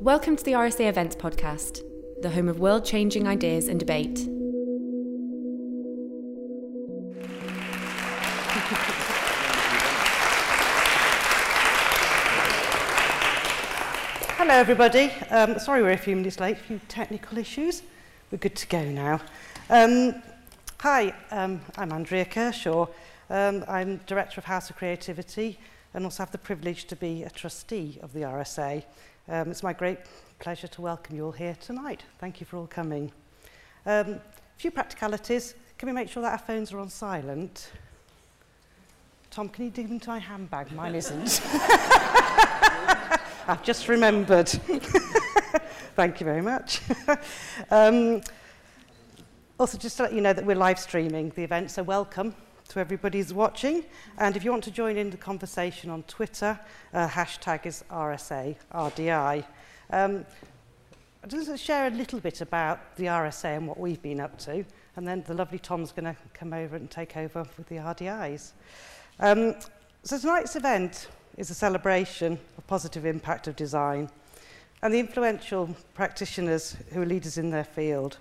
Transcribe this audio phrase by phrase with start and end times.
[0.00, 1.82] Welcome to the RSA Events Podcast,
[2.22, 4.28] the home of world changing ideas and debate.
[14.36, 15.10] Hello, everybody.
[15.30, 17.82] Um, sorry we're a few minutes late, a few technical issues.
[18.30, 19.20] We're good to go now.
[19.68, 20.22] Um,
[20.78, 22.86] hi, um, I'm Andrea Kershaw.
[23.28, 25.58] Um, I'm Director of House of Creativity
[25.92, 28.84] and also have the privilege to be a trustee of the RSA.
[29.30, 29.98] Um, it's my great
[30.38, 32.02] pleasure to welcome you all here tonight.
[32.18, 33.12] Thank you for all coming.
[33.84, 34.20] Um, a
[34.56, 35.54] few practicalities.
[35.76, 37.70] Can we make sure that our phones are on silent?
[39.30, 40.72] Tom, can you dig into my handbag?
[40.72, 41.42] Mine isn't.
[43.46, 44.48] I've just remembered.
[45.94, 46.80] Thank you very much.
[47.70, 48.22] um,
[49.60, 52.34] also, just to let you know that we're live streaming the event, so welcome.
[52.68, 53.84] To everybody who's watching.
[54.18, 56.58] And if you want to join in the conversation on Twitter,
[56.92, 59.44] uh, hashtag is RSA, RDI.
[59.90, 60.26] Um,
[61.26, 64.64] just share a little bit about the RSA and what we've been up to,
[64.96, 68.52] and then the lovely Tom's going to come over and take over with the RDIs.
[69.18, 69.54] Um,
[70.04, 74.10] so tonight's event is a celebration of positive impact of design
[74.82, 78.18] and the influential practitioners who are leaders in their field.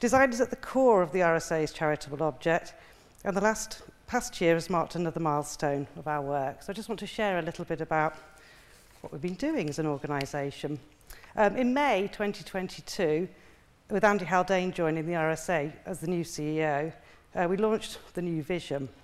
[0.00, 2.74] Design is at the core of the RSA's charitable object,
[3.24, 6.62] and the last past year has marked another milestone of our work.
[6.62, 8.14] So I just want to share a little bit about
[9.00, 10.78] what we've been doing as an organisation.
[11.36, 13.28] Um, in May 2022,
[13.90, 16.92] with Andy Haldane joining the RSA as the new CEO,
[17.34, 18.88] uh, we launched the new vision–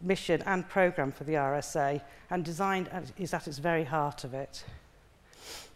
[0.00, 4.64] mission and programme for the RSA and design is at its very heart of it.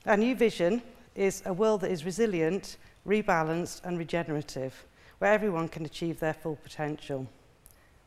[0.06, 0.82] Our new vision
[1.14, 4.84] is a world that is resilient, rebalanced and regenerative,
[5.22, 7.28] where everyone can achieve their full potential.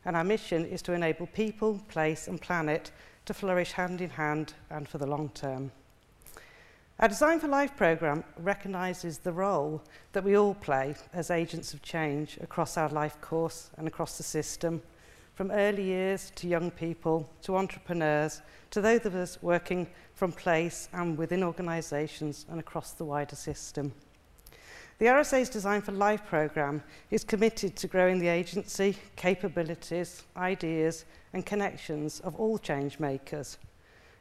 [0.04, 2.90] And our mission is to enable people, place and planet
[3.24, 5.72] to flourish hand in hand and for the long term.
[7.00, 11.80] Our Design for Life programme recognises the role that we all play as agents of
[11.80, 14.82] change across our life course and across the system–
[15.36, 18.40] from early years to young people, to entrepreneurs,
[18.70, 23.92] to those of us working from place and within organisations and across the wider system.
[24.98, 31.44] The RSA's Design for Life programme is committed to growing the agency, capabilities, ideas and
[31.44, 33.58] connections of all change makers,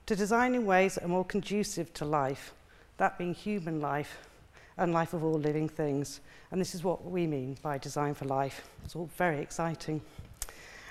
[0.06, 2.54] to design in ways that are more conducive to life,
[2.98, 4.28] that being human life
[4.76, 6.20] and life of all living things.
[6.52, 8.68] And this is what we mean by Design for Life.
[8.84, 10.02] It's all very exciting.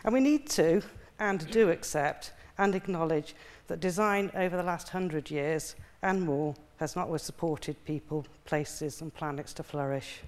[0.02, 0.80] And we need to
[1.18, 3.34] and do accept and acknowledge
[3.66, 9.00] that design over the last hundred years and more has not always supported people, places
[9.00, 10.20] and planets to flourish.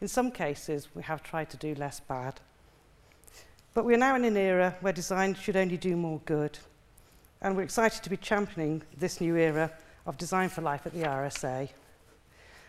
[0.00, 2.38] In some cases, we have tried to do less bad.
[3.72, 6.58] But we're now in an era where design should only do more good.
[7.40, 9.72] And we're excited to be championing this new era
[10.04, 11.70] of design for life at the RSA.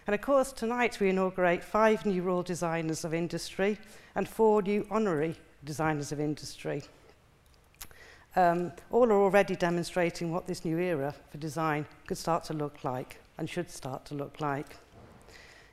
[0.07, 3.77] And of course, tonight we inaugurate five new Royal Designers of Industry
[4.15, 5.35] and four new honorary
[5.65, 6.83] designers of industry.
[8.35, 12.83] Um, all are already demonstrating what this new era for design could start to look
[12.83, 14.75] like and should start to look like.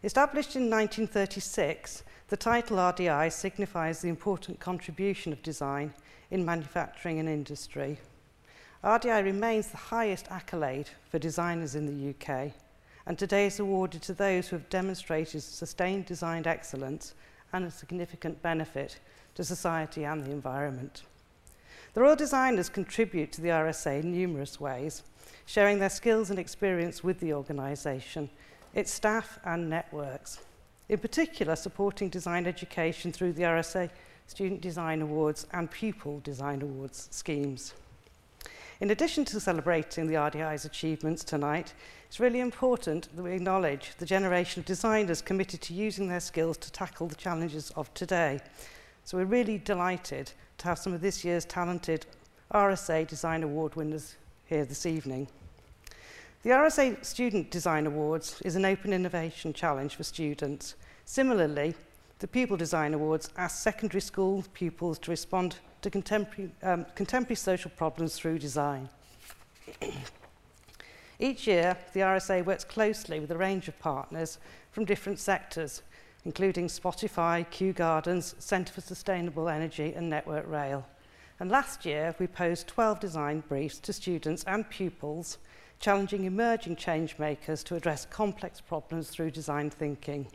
[0.04, 5.94] Established in 1936, the title RDI signifies the important contribution of design
[6.30, 7.98] in manufacturing and industry.
[8.84, 12.52] RDI remains the highest accolade for designers in the UK,
[13.06, 17.14] and today is awarded to those who have demonstrated sustained design excellence
[17.54, 18.98] and a significant benefit
[19.34, 21.02] to society and the environment.
[21.92, 25.02] The Royal Designers contribute to the RSA in numerous ways,
[25.44, 28.30] sharing their skills and experience with the organisation,
[28.74, 30.38] its staff and networks.
[30.88, 33.90] In particular, supporting design education through the RSA
[34.28, 37.74] Student Design Awards and Pupil Design Awards schemes.
[38.78, 41.74] In addition to celebrating the RDI's achievements tonight,
[42.06, 46.56] it's really important that we acknowledge the generation of designers committed to using their skills
[46.58, 48.40] to tackle the challenges of today
[49.10, 52.06] So we're really delighted to have some of this year's talented
[52.54, 54.14] RSA Design Award winners
[54.46, 55.26] here this evening.
[56.44, 60.76] The RSA Student Design Awards is an open innovation challenge for students.
[61.06, 61.74] Similarly,
[62.20, 67.72] the Pupil Design Awards ask secondary school pupils to respond to contemporary, um, contemporary social
[67.72, 68.88] problems through design.
[71.18, 74.38] Each year, the RSA works closely with a range of partners
[74.70, 75.82] from different sectors
[76.24, 80.86] including Spotify, Kew Gardens, Centre for Sustainable Energy and Network Rail.
[81.38, 85.38] And last year, we posed 12 design briefs to students and pupils,
[85.78, 90.26] challenging emerging change makers to address complex problems through design thinking.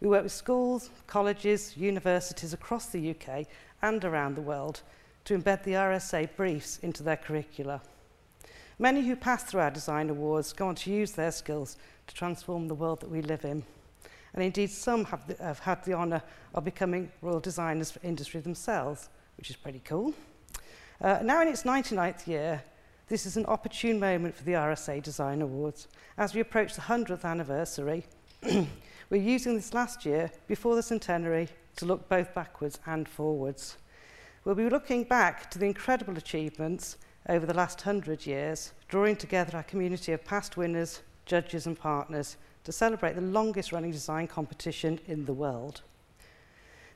[0.00, 3.46] We work with schools, colleges, universities across the UK
[3.82, 4.82] and around the world
[5.24, 7.82] to embed the RSA briefs into their curricula.
[8.78, 11.76] Many who pass through our design awards go on to use their skills
[12.06, 13.64] to transform the world that we live in.
[14.34, 16.22] And indeed, some have, the, have had the honour
[16.54, 20.14] of becoming Royal Designers for Industry themselves, which is pretty cool.
[21.00, 22.62] Uh, now in its 99th year,
[23.08, 25.88] this is an opportune moment for the RSA Design Awards.
[26.16, 28.06] As we approach the 100th anniversary,
[29.10, 33.76] we're using this last year, before the centenary, to look both backwards and forwards.
[34.44, 36.96] We'll be looking back to the incredible achievements
[37.28, 42.36] over the last 100 years, drawing together our community of past winners, judges and partners
[42.64, 45.82] to celebrate the longest running design competition in the world.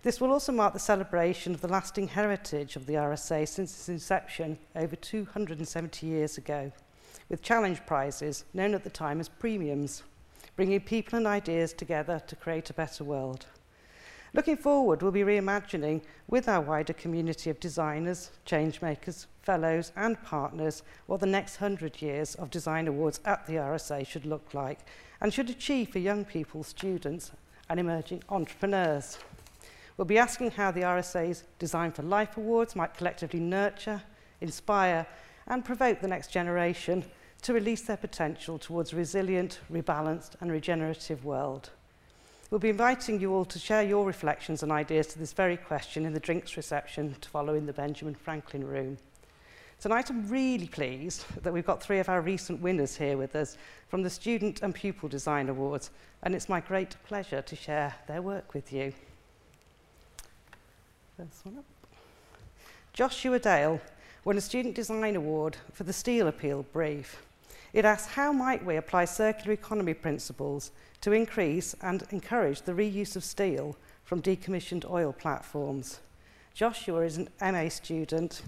[0.02, 3.88] This will also mark the celebration of the lasting heritage of the RSA since its
[3.88, 6.70] inception over 270 years ago,
[7.28, 10.04] with challenge prizes, known at the time as premiums,
[10.54, 13.46] bringing people and ideas together to create a better world.
[14.32, 20.82] Looking forward, we'll be reimagining with our wider community of designers, changemakers, fellows and partners
[21.06, 24.80] what the next 100 years of design awards at the RSA should look like
[25.20, 27.32] and should achieve for young people, students
[27.68, 29.18] and emerging entrepreneurs.
[29.96, 34.02] We'll be asking how the RSA's Design for Life Awards might collectively nurture,
[34.40, 35.06] inspire
[35.46, 37.04] and provoke the next generation
[37.42, 41.70] to release their potential towards a resilient, rebalanced and regenerative world.
[42.50, 46.04] We'll be inviting you all to share your reflections and ideas to this very question
[46.04, 48.98] in the drinks reception to follow in the Benjamin Franklin room.
[49.78, 53.58] Tonight I'm really pleased that we've got three of our recent winners here with us
[53.88, 55.90] from the Student and Pupil Design Awards
[56.22, 58.94] and it's my great pleasure to share their work with you.
[61.18, 61.64] First one up.
[62.94, 63.78] Joshua Dale
[64.24, 67.22] won a Student Design Award for the Steel Appeal brief.
[67.74, 70.70] It asks how might we apply circular economy principles
[71.02, 76.00] to increase and encourage the reuse of steel from decommissioned oil platforms.
[76.54, 78.40] Joshua is an MA student,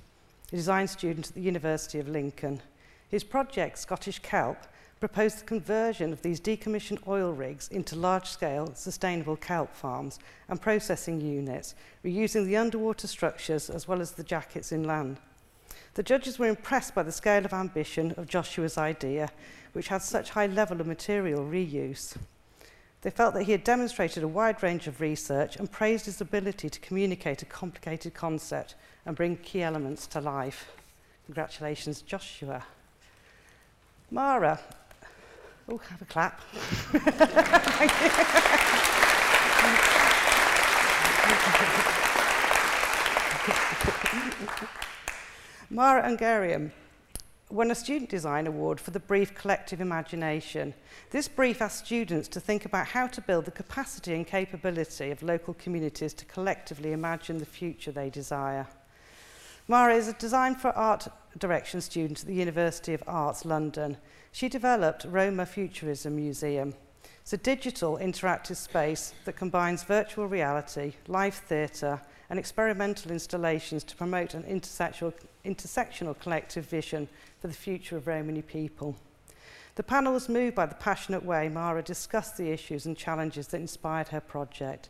[0.53, 2.61] a design student at the University of Lincoln.
[3.09, 4.57] His project, Scottish Kelp,
[4.99, 10.19] proposed the conversion of these decommissioned oil rigs into large-scale sustainable kelp farms
[10.49, 11.75] and processing units,
[12.05, 15.19] reusing the underwater structures as well as the jackets inland.
[15.95, 19.31] The judges were impressed by the scale of ambition of Joshua's idea,
[19.73, 22.17] which had such high level of material reuse.
[23.03, 26.69] They felt that he had demonstrated a wide range of research and praised his ability
[26.69, 28.75] to communicate a complicated concept
[29.07, 30.73] and bring key elements to life.
[31.27, 32.65] Congratulations, Joshua.
[34.11, 34.59] Mara.
[35.69, 36.41] Oh, have a clap.
[45.71, 46.73] Mara Ungarian
[47.51, 50.75] won a Student Design Award for the brief Collective Imagination.
[51.11, 55.23] This brief asked students to think about how to build the capacity and capability of
[55.23, 58.67] local communities to collectively imagine the future they desire.
[59.67, 61.09] Mara is a Design for Art
[61.39, 63.97] Direction student at the University of Arts London.
[64.31, 66.75] She developed Roma Futurism Museum.
[67.23, 73.97] It's a digital interactive space that combines virtual reality, live theatre, and experimental installations to
[73.97, 75.13] promote an intersectional,
[75.45, 77.09] intersectional collective vision
[77.41, 78.97] for the future of Romani people.
[79.77, 83.61] The panel was moved by the passionate way Mara discussed the issues and challenges that
[83.61, 84.89] inspired her project.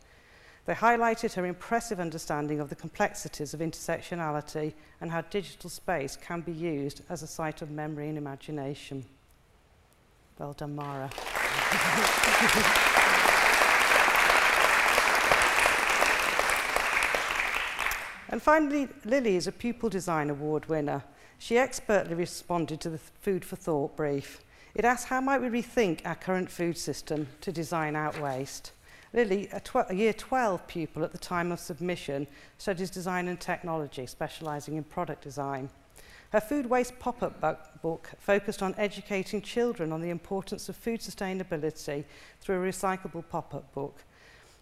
[0.64, 6.40] They highlighted her impressive understanding of the complexities of intersectionality and how digital space can
[6.40, 9.04] be used as a site of memory and imagination.
[10.38, 11.10] Well done, Mara.
[18.30, 21.02] And finally, Lily is a Pupil Design Award winner.
[21.38, 24.40] She expertly responded to the Food for Thought brief.
[24.74, 28.72] It asks how might we rethink our current food system to design out waste.
[29.14, 32.26] Lily, a, a year 12 pupil at the time of submission,
[32.58, 35.70] studies design and technology, specialising in product design.
[36.30, 42.04] Her food waste pop-up book focused on educating children on the importance of food sustainability
[42.42, 44.04] through a recyclable pop-up book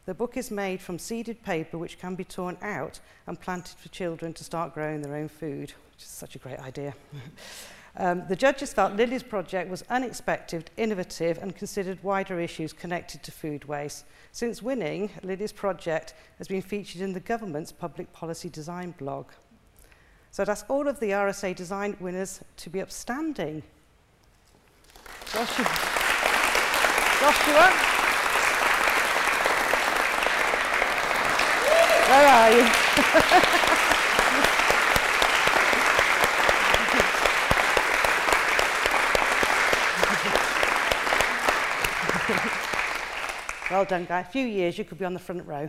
[0.06, 3.88] The book is made from seeded paper which can be torn out and planted for
[3.88, 6.94] children to start growing their own food, which is such a great idea.
[7.96, 13.32] um, the judges felt Lily's project was unexpected, innovative and considered wider issues connected to
[13.32, 14.04] food waste.
[14.30, 19.26] Since winning, Lily's project has been featured in the government's public policy design blog.
[20.30, 23.64] So ask all of the RSA design winners to be upstanding.
[25.32, 25.64] Joshua.
[27.18, 28.05] Joshua.
[32.06, 32.62] Where are you?
[43.72, 44.20] well done, guy.
[44.20, 45.68] A few years, you could be on the front row.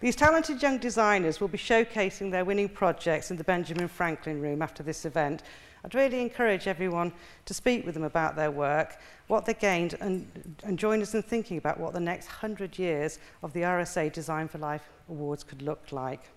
[0.00, 4.62] These talented young designers will be showcasing their winning projects in the Benjamin Franklin Room
[4.62, 5.42] after this event.
[5.84, 7.12] I'd really encourage everyone
[7.46, 11.22] to speak with them about their work, what they gained, and, and join us in
[11.22, 15.62] thinking about what the next 100 years of the RSA Design for Life Awards could
[15.62, 16.30] look like.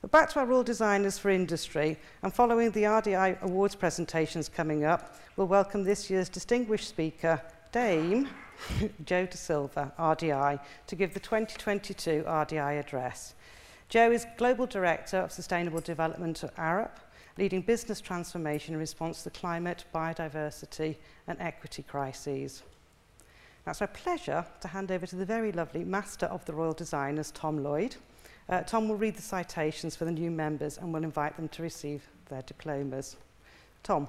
[0.00, 4.84] But back to our rule designers for industry, and following the RDI Awards presentations coming
[4.84, 7.40] up, we'll welcome this year's distinguished speaker,
[7.72, 8.28] Dame
[9.04, 13.34] Jo da Silva, RDI, to give the 2022 RDI address.
[13.88, 16.96] Jo is Global Director of Sustainable Development at Arup,
[17.36, 22.62] leading business transformation in response to the climate, biodiversity and equity crises.
[23.66, 26.74] Now, it's my pleasure to hand over to the very lovely Master of the Royal
[26.74, 27.96] Designers, Tom Lloyd.
[28.48, 31.62] Uh, Tom will read the citations for the new members and will invite them to
[31.62, 33.16] receive their diplomas.
[33.82, 34.08] Tom.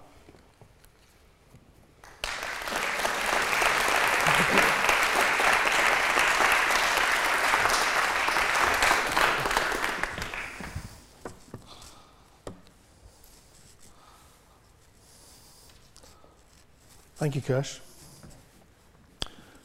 [17.25, 17.79] Thank you, Kirsch.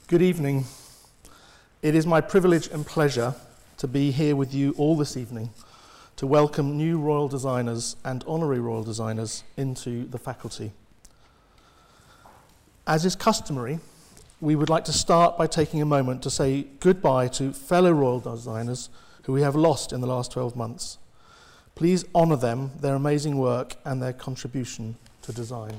[0.07, 0.65] Good evening.
[1.83, 3.35] It is my privilege and pleasure
[3.77, 5.51] to be here with you all this evening
[6.17, 10.73] to welcome new royal designers and honorary royal designers into the faculty.
[12.87, 13.79] As is customary,
[14.41, 18.21] we would like to start by taking a moment to say goodbye to fellow royal
[18.21, 18.89] designers
[19.25, 20.97] who we have lost in the last 12 months.
[21.75, 25.75] Please honour them, their amazing work, and their contribution to design.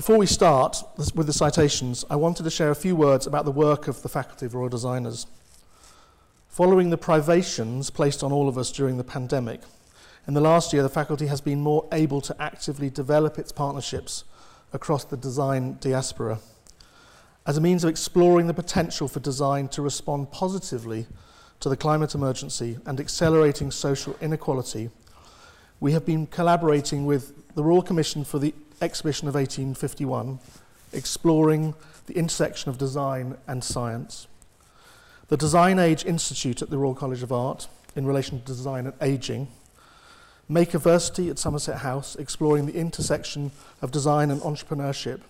[0.00, 3.50] Before we start with the citations, I wanted to share a few words about the
[3.50, 5.26] work of the Faculty of Royal Designers.
[6.48, 9.60] Following the privations placed on all of us during the pandemic,
[10.26, 14.24] in the last year the faculty has been more able to actively develop its partnerships
[14.72, 16.38] across the design diaspora.
[17.46, 21.08] As a means of exploring the potential for design to respond positively
[21.60, 24.88] to the climate emergency and accelerating social inequality,
[25.78, 30.38] we have been collaborating with the Royal Commission for the exhibition of 1851,
[30.92, 31.74] exploring
[32.06, 34.26] the intersection of design and science.
[35.28, 38.94] The Design Age Institute at the Royal College of Art, in relation to design and
[39.00, 39.48] ageing,
[40.50, 45.20] Makerversity at Somerset House, exploring the intersection of design and entrepreneurship,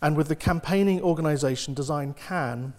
[0.00, 2.74] and with the campaigning organisation Design Can,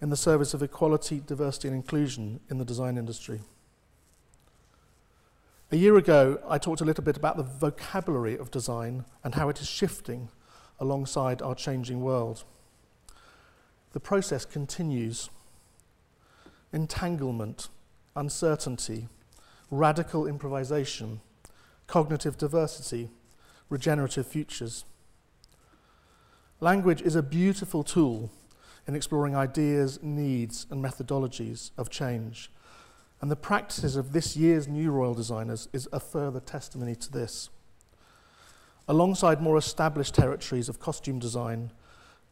[0.00, 3.40] in the service of equality, diversity and inclusion in the design industry.
[5.72, 9.48] A year ago, I talked a little bit about the vocabulary of design and how
[9.48, 10.28] it is shifting
[10.80, 12.42] alongside our changing world.
[13.92, 15.30] The process continues.
[16.72, 17.68] Entanglement,
[18.16, 19.06] uncertainty,
[19.70, 21.20] radical improvisation,
[21.86, 23.10] cognitive diversity,
[23.68, 24.84] regenerative futures.
[26.58, 28.32] Language is a beautiful tool
[28.88, 32.50] in exploring ideas, needs, and methodologies of change
[33.20, 37.50] and the practices of this year's new royal designers is a further testimony to this.
[38.88, 41.70] Alongside more established territories of costume design,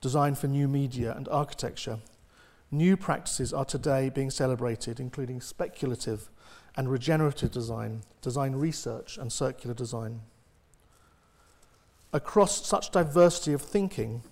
[0.00, 1.98] design for new media, and architecture,
[2.70, 6.30] new practices are today being celebrated, including speculative
[6.74, 10.20] and regenerative design, design research, and circular design.
[12.12, 14.22] Across such diversity of thinking,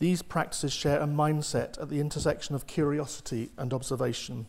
[0.00, 4.48] these practices share a mindset at the intersection of curiosity and observation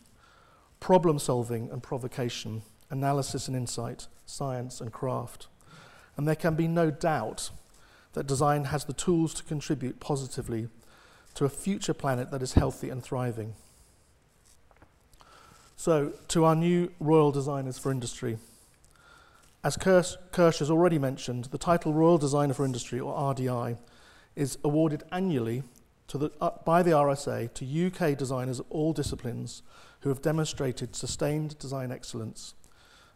[0.80, 5.48] problem solving and provocation, analysis and insight, science and craft.
[6.18, 7.50] And there can be no doubt
[8.14, 10.70] that design has the tools to contribute positively
[11.34, 13.54] to a future planet that is healthy and thriving.
[15.76, 18.38] So, to our new Royal Designers for Industry.
[19.62, 20.16] As Kirsch,
[20.60, 23.78] has already mentioned, the title Royal Designer for Industry, or RDI,
[24.36, 25.64] is awarded annually
[26.18, 29.62] the, uh, by the RSA to UK designers of all disciplines
[30.06, 32.54] who have demonstrated sustained design excellence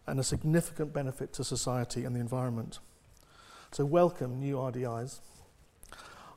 [0.08, 2.80] and a significant benefit to society and the environment.
[3.72, 5.20] So welcome, new RDIs.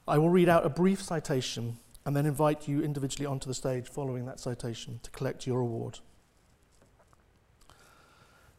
[0.06, 3.88] I will read out a brief citation and then invite you individually onto the stage
[3.88, 6.00] following that citation to collect your award.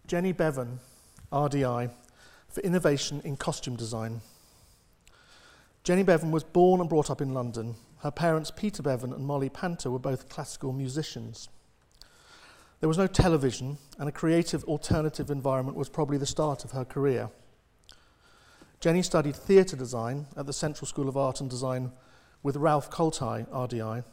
[0.07, 0.79] Jenny Beavan,
[1.31, 1.91] RDI,
[2.50, 4.21] for innovation in costume design.
[5.83, 7.75] Jenny Beavan was born and brought up in London.
[8.00, 11.50] Her parents, Peter Beavan and Molly Panter, were both classical musicians.
[12.83, 16.83] There was no television, and a creative alternative environment was probably the start of her
[16.83, 17.29] career.
[18.81, 21.93] Jenny studied theatre design at the Central School of Art and Design
[22.43, 24.03] with Ralph Koltai, RDI,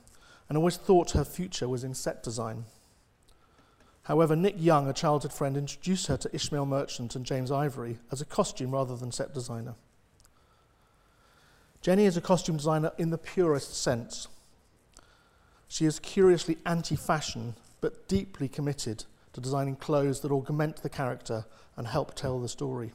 [0.49, 2.65] and always thought her future was in set design.
[4.05, 8.21] However, Nick Young, a childhood friend, introduced her to Ismail Merchant and James Ivory as
[8.21, 9.75] a costume rather than set designer.
[11.83, 14.29] Jenny is a costume designer in the purest sense.
[15.67, 21.47] She is curiously anti fashion, but deeply committed to designing clothes that augment the character
[21.77, 22.93] and help tell the story.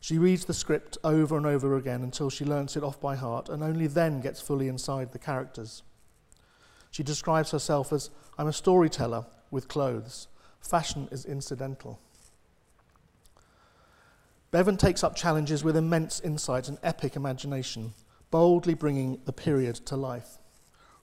[0.00, 3.48] She reads the script over and over again until she learns it off by heart
[3.48, 5.82] and only then gets fully inside the characters.
[6.90, 10.28] She describes herself as I'm a storyteller with clothes.
[10.60, 11.98] Fashion is incidental.
[14.52, 17.94] Beavan takes up challenges with immense insight and epic imagination,
[18.30, 20.38] boldly bringing the period to life.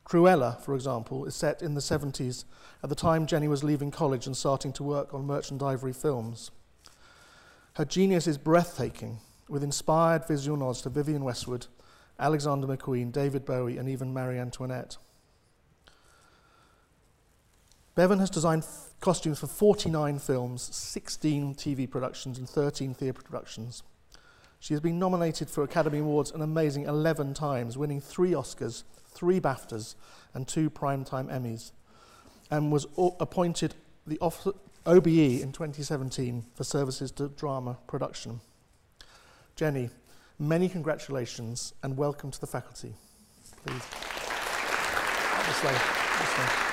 [0.05, 2.45] Cruella, for example, is set in the 70s
[2.83, 6.51] at the time Jenny was leaving college and starting to work on Merchant Ivory films.
[7.75, 11.67] Her genius is breathtaking, with inspired visual nods to Vivienne Westwood,
[12.19, 14.97] Alexander McQueen, David Bowie, and even Marie Antoinette.
[17.95, 18.65] Beavan has designed
[18.99, 23.83] costumes for 49 films, 16 TV productions, and 13 theatre productions.
[24.63, 29.41] She has been nominated for Academy Awards an amazing 11 times, winning three Oscars, three
[29.41, 29.95] BAFTAs,
[30.33, 31.73] and two Primetime Emmys,
[32.49, 32.87] and was
[33.19, 33.75] appointed
[34.07, 38.39] the OBE in 2017 for services to drama production.
[39.57, 39.89] Jenny,
[40.39, 42.93] many congratulations and welcome to the faculty.
[43.65, 43.83] Please.
[45.45, 45.73] This way.
[45.73, 46.72] This way.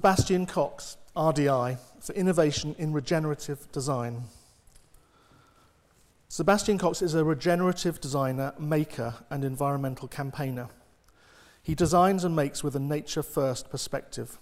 [0.00, 4.22] Sebastian Cox, RDI, for Innovation in Regenerative Design.
[6.26, 10.70] Sebastian Cox is a regenerative designer, maker, and environmental campaigner.
[11.62, 14.38] He designs and makes with a nature first perspective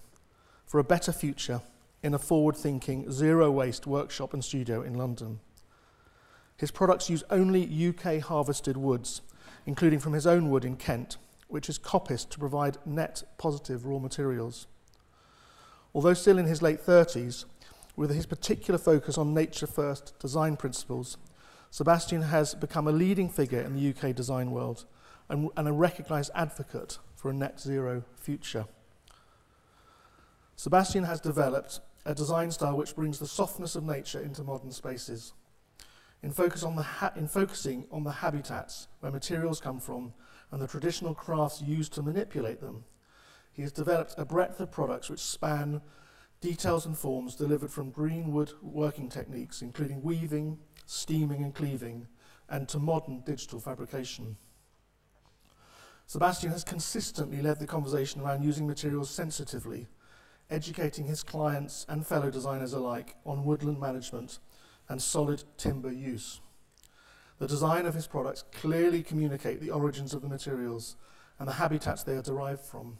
[0.64, 1.60] for a better future
[2.04, 5.40] in a forward thinking, zero waste workshop and studio in London.
[6.56, 9.22] His products use only UK harvested woods,
[9.66, 11.16] including from his own wood in Kent,
[11.48, 14.68] which is coppiced to provide net positive raw materials.
[15.94, 17.44] Although still in his late 30s,
[17.96, 21.16] with his particular focus on nature first design principles,
[21.70, 24.84] Sebastian has become a leading figure in the UK design world
[25.28, 28.66] and, and a recognised advocate for a net zero future.
[30.56, 35.32] Sebastian has developed a design style which brings the softness of nature into modern spaces.
[36.22, 40.14] In, focus on the in focusing on the habitats where materials come from
[40.50, 42.84] and the traditional crafts used to manipulate them,
[43.58, 45.80] he has developed a breadth of products which span
[46.40, 52.06] details and forms delivered from greenwood working techniques, including weaving, steaming, and cleaving,
[52.48, 54.36] and to modern digital fabrication.
[56.06, 59.88] Sebastian has consistently led the conversation around using materials sensitively,
[60.48, 64.38] educating his clients and fellow designers alike on woodland management
[64.88, 66.40] and solid timber use.
[67.40, 70.94] The design of his products clearly communicate the origins of the materials
[71.40, 72.98] and the habitats they are derived from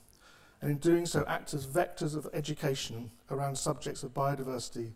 [0.60, 4.92] and in doing so act as vectors of education around subjects of biodiversity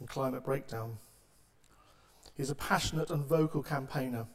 [0.00, 0.98] and climate breakdown.
[2.36, 4.26] He is a passionate and vocal campaigner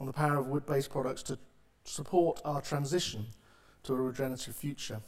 [0.00, 1.38] on the power of wood based products to
[1.84, 3.26] support our transition
[3.82, 5.00] to a regenerative future.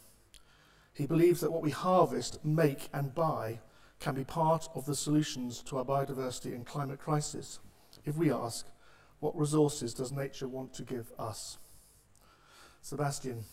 [0.93, 3.61] He believes that what we harvest, make, and buy
[3.99, 7.59] can be part of the solutions to our biodiversity and climate crisis
[8.05, 8.67] if we ask,
[9.21, 11.59] what resources does nature want to give us?
[12.83, 13.45] Sebastian,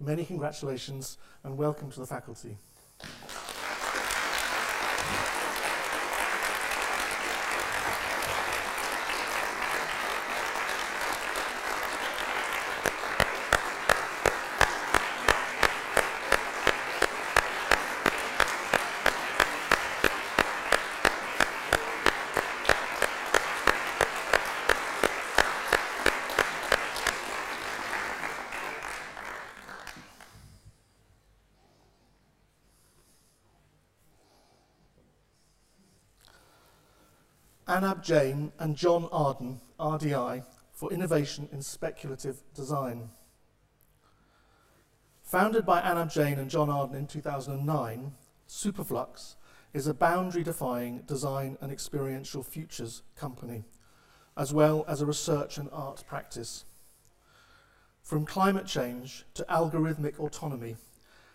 [0.00, 2.56] Many congratulations and welcome to the faculty.
[37.98, 43.10] Anab Jain and Jon Ardern, RDI, for Innovation in Speculative Design.
[45.24, 48.12] Founded by Anab Jain and Jon Ardern in 2009,
[48.48, 49.34] Superflux
[49.74, 53.64] is a boundary defying design and experiential futures company,
[54.36, 56.64] as well as a research and art practice.
[58.04, 60.76] From climate change to algorithmic autonomy,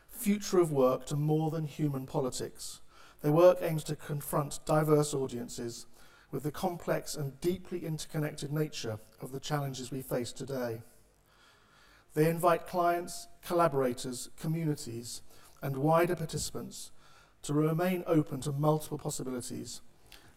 [0.10, 2.80] future of work to more than human politics,
[3.22, 5.88] their work aims to confront diverse audiences
[6.34, 10.82] with the complex and deeply interconnected nature of the challenges we face today.
[12.16, 15.22] They invite clients, collaborators, communities,
[15.62, 16.92] and wider participants
[17.44, 19.82] to remain open to multiple possibilities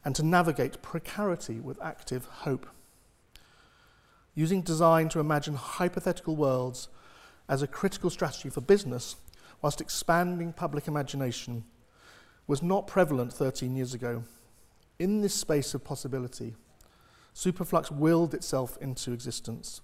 [0.05, 2.67] and to navigate precarity with active hope.
[4.35, 6.89] Using design to imagine hypothetical worlds
[7.49, 9.17] as a critical strategy for business,
[9.63, 11.65] whilst expanding public imagination,
[12.47, 14.25] was not prevalent 13 years ago.
[14.99, 16.55] In this space of possibility,
[17.35, 19.83] Superflux willed itself into existence,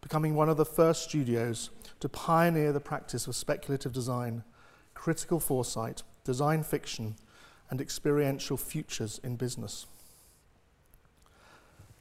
[0.00, 4.44] becoming one of the first studios to pioneer the practice of speculative design,
[4.94, 7.16] critical foresight, design fiction,
[7.68, 9.86] and experiential futures in business.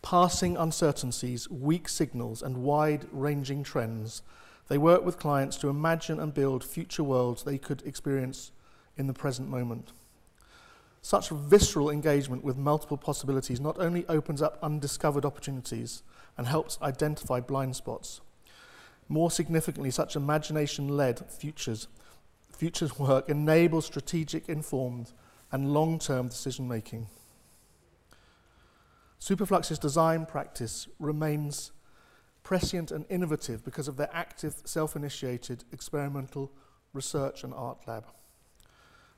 [0.03, 4.21] Passing uncertainties, weak signals, and wide ranging trends,
[4.67, 8.51] they work with clients to imagine and build future worlds they could experience
[8.95, 9.91] in the present moment.
[11.05, 16.01] Such visceral engagement with multiple possibilities not only opens up undiscovered opportunities
[16.37, 18.21] and helps identify blind spots,
[19.09, 21.89] more significantly, such imagination led futures,
[22.55, 25.11] futures work enables strategic, informed,
[25.51, 27.07] and long term decision making.
[29.19, 31.73] Superflux's design practice remains
[32.43, 36.49] prescient and innovative because of their active, self initiated experimental
[36.93, 38.05] research and art lab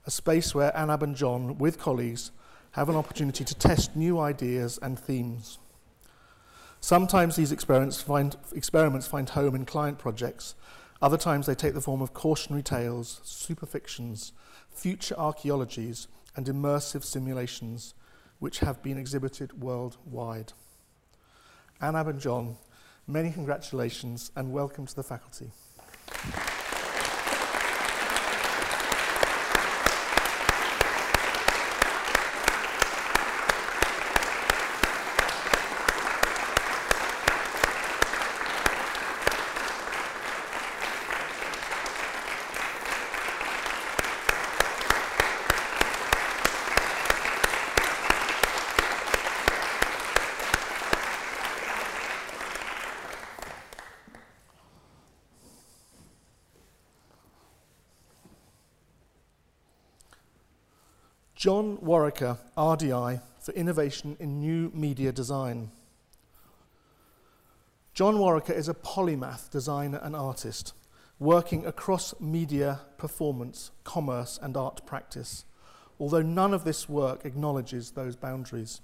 [0.05, 2.31] a space where Anab and Jon, with colleagues,
[2.71, 5.57] have an opportunity to test new ideas and themes.
[6.79, 10.53] Sometimes these experiments find, experiments find home in client projects.
[11.01, 14.31] Other times they take the form of cautionary tales, superfictions,
[14.69, 17.95] future archaeologies, and immersive simulations,
[18.39, 20.53] which have been exhibited worldwide.
[21.81, 22.57] Anab and Jon,
[23.07, 25.49] many congratulations and welcome to the faculty.
[61.45, 65.69] John Warwicker, RDI, for Innovation in New Media Design.
[67.93, 70.73] John Warwicker is a polymath designer and artist,
[71.19, 75.45] working across media, performance, commerce, and art practice,
[75.99, 78.81] although none of this work acknowledges those boundaries.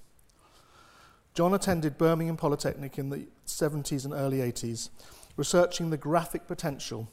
[1.33, 4.89] John attended Birmingham Polytechnic in the 70s and early 80s,
[5.35, 7.09] researching the graphic potential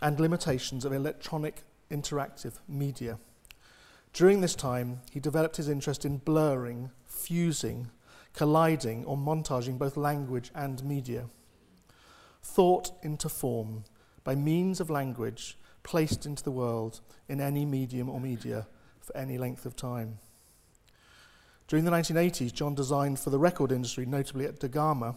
[0.00, 3.18] and limitations of electronic interactive media.
[4.16, 7.90] During this time, he developed his interest in blurring, fusing,
[8.32, 11.26] colliding, or montaging both language and media.
[12.42, 13.84] Thought into form
[14.24, 18.66] by means of language placed into the world in any medium or media
[19.00, 20.16] for any length of time.
[21.68, 25.14] During the 1980s, John designed for the record industry, notably at Dagama.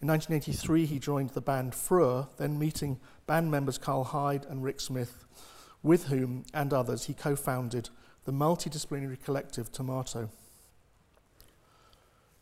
[0.00, 4.80] In 1983, he joined the band Freur, then meeting band members Karl Hyde and Rick
[4.80, 5.26] Smith,
[5.82, 7.90] with whom and others he co founded
[8.26, 10.28] the multidisciplinary collective Tomato.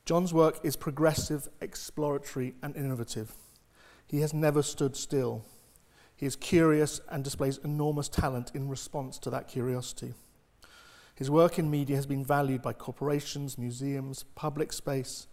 [0.07, 3.35] John's work is progressive, exploratory, and innovative.
[4.07, 5.45] He has never stood still.
[6.17, 10.15] He is curious and displays enormous talent in response to that curiosity.
[11.15, 15.27] His work in media has been valued by corporations, museums, public space,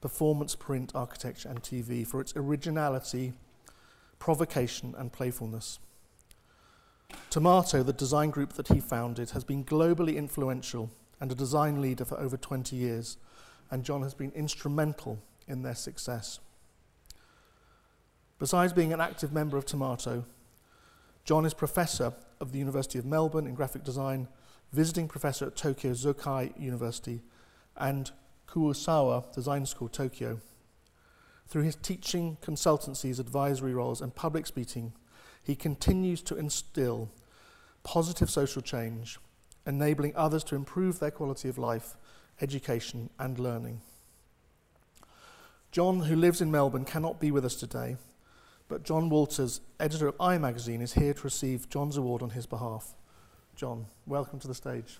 [0.00, 3.32] performance print, architecture, and TV for its originality,
[4.18, 5.78] provocation, and playfulness.
[7.30, 12.04] Tomato, the design group that he founded, has been globally influential and a design leader
[12.04, 13.16] for over 20 years,
[13.70, 16.40] and John has been instrumental in their success.
[18.38, 20.24] Besides being an active member of Tomato,
[21.24, 24.28] John is professor of the University of Melbourne in graphic design,
[24.72, 27.22] visiting professor at Tokyo Zokei University,
[27.76, 28.10] and
[28.48, 30.40] Kuwasawa Design School, Tokyo.
[31.46, 34.92] Through his teaching, consultancies, advisory roles, and public speaking,
[35.44, 37.10] he continues to instill
[37.82, 39.18] positive social change,
[39.66, 41.96] enabling others to improve their quality of life,
[42.40, 43.82] education, and learning.
[45.70, 47.96] John, who lives in Melbourne, cannot be with us today,
[48.68, 52.46] but John Walters, editor of Eye Magazine, is here to receive John's award on his
[52.46, 52.94] behalf.
[53.54, 54.96] John, welcome to the stage.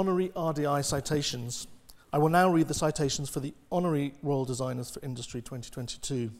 [0.00, 1.68] honorary RDI citations.
[2.12, 6.32] I will now read the citations for the Honorary Royal Designers for Industry 2022.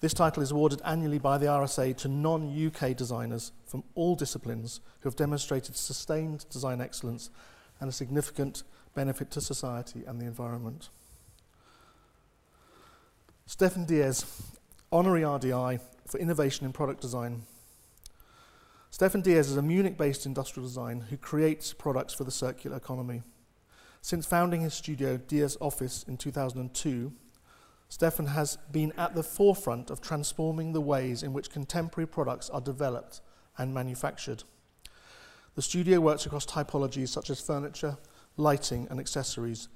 [0.00, 4.80] This title is awarded annually by the RSA to non UK designers from all disciplines
[5.00, 7.28] who have demonstrated sustained design excellence
[7.80, 8.62] and a significant
[8.94, 10.88] benefit to society and the environment.
[13.44, 14.24] Stefan Diez,
[14.90, 17.42] Honorary RDI for Innovation in Product Design.
[18.90, 23.22] Stefan Diez is a Munich based industrial designer who creates products for the circular economy.
[24.04, 27.10] Since founding his studio, Diez Office, in 2002,
[27.88, 32.60] Stefan has been at the forefront of transforming the ways in which contemporary products are
[32.60, 33.22] developed
[33.56, 34.44] and manufactured.
[35.54, 37.96] The studio works across typologies such as furniture,
[38.36, 39.68] lighting, and accessories,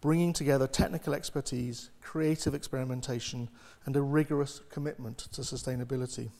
[0.00, 3.48] bringing together technical expertise, creative experimentation,
[3.86, 6.30] and a rigorous commitment to sustainability.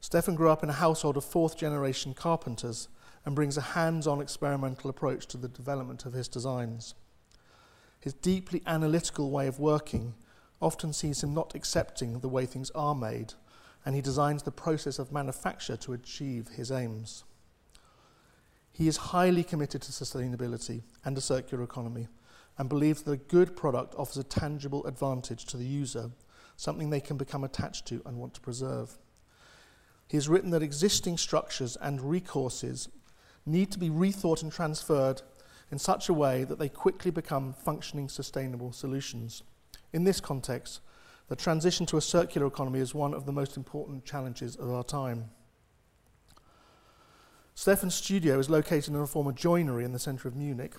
[0.00, 2.88] Stefan grew up in a household of fourth generation carpenters
[3.24, 6.94] and brings a hands on experimental approach to the development of his designs.
[8.00, 10.14] His deeply analytical way of working
[10.60, 13.34] often sees him not accepting the way things are made,
[13.84, 17.24] and he designs the process of manufacture to achieve his aims.
[18.72, 22.08] He is highly committed to sustainability and a circular economy
[22.58, 26.10] and believes that a good product offers a tangible advantage to the user,
[26.56, 28.98] something they can become attached to and want to preserve.
[30.08, 32.88] He has written that existing structures and recourses
[33.46, 35.22] need to be rethought and transferred
[35.70, 39.42] in such a way that they quickly become functioning, sustainable solutions.
[39.92, 40.80] In this context,
[41.28, 44.84] the transition to a circular economy is one of the most important challenges of our
[44.84, 45.30] time.
[47.54, 50.74] Stefan's studio is located in a former joinery in the centre of Munich,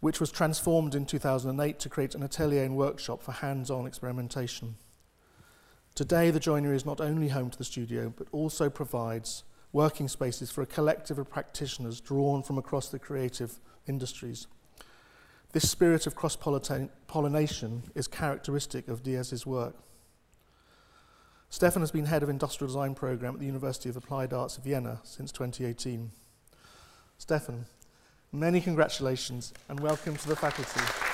[0.00, 4.76] which was transformed in 2008 to create an atelier and workshop for hands on experimentation.
[5.94, 10.50] Today, the joinery is not only home to the studio, but also provides working spaces
[10.50, 14.46] for a collective of practitioners drawn from across the creative industries.
[15.52, 19.74] This spirit of cross pollination is characteristic of Diez's work.
[21.50, 24.64] Stefan has been head of industrial design program at the University of Applied Arts of
[24.64, 26.10] Vienna since 2018.
[27.16, 27.64] Stefan,
[28.32, 31.07] many congratulations and welcome to the faculty.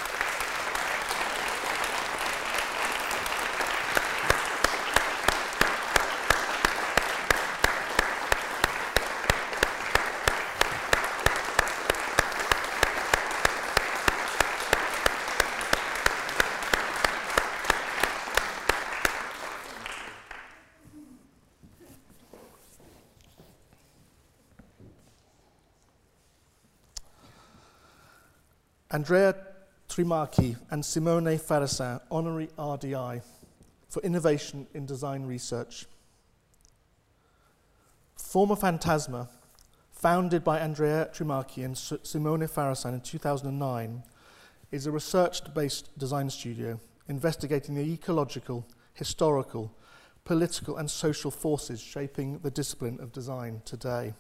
[28.95, 29.35] Andrea
[29.89, 33.23] Trimarchi and Simone Farresin, Honorary RDI,
[33.89, 35.87] for Innovation in Design Research.
[38.17, 39.27] Formafantasma,
[39.91, 44.05] founded by Andrea Trimarchi and Simone Farresin in 2009,
[44.71, 46.79] is a research-based design studio
[47.09, 49.75] investigating the ecological, historical,
[50.25, 54.15] political and social forces shaping the discipline of design today.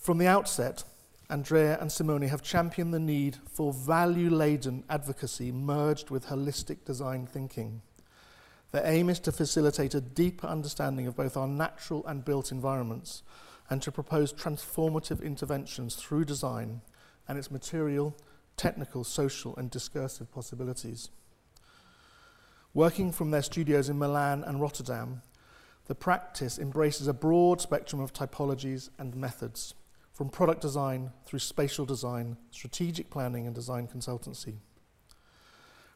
[0.00, 0.82] From the outset,
[1.28, 7.26] Andrea and Simone have championed the need for value laden advocacy merged with holistic design
[7.26, 7.82] thinking.
[8.70, 13.24] Their aim is to facilitate a deeper understanding of both our natural and built environments
[13.68, 16.80] and to propose transformative interventions through design
[17.26, 18.16] and its material,
[18.56, 21.10] technical, social, and discursive possibilities.
[22.72, 25.22] Working from their studios in Milan and Rotterdam,
[25.86, 29.74] the practice embraces a broad spectrum of typologies and methods
[30.16, 34.54] from product design through spatial design, strategic planning, and design consultancy.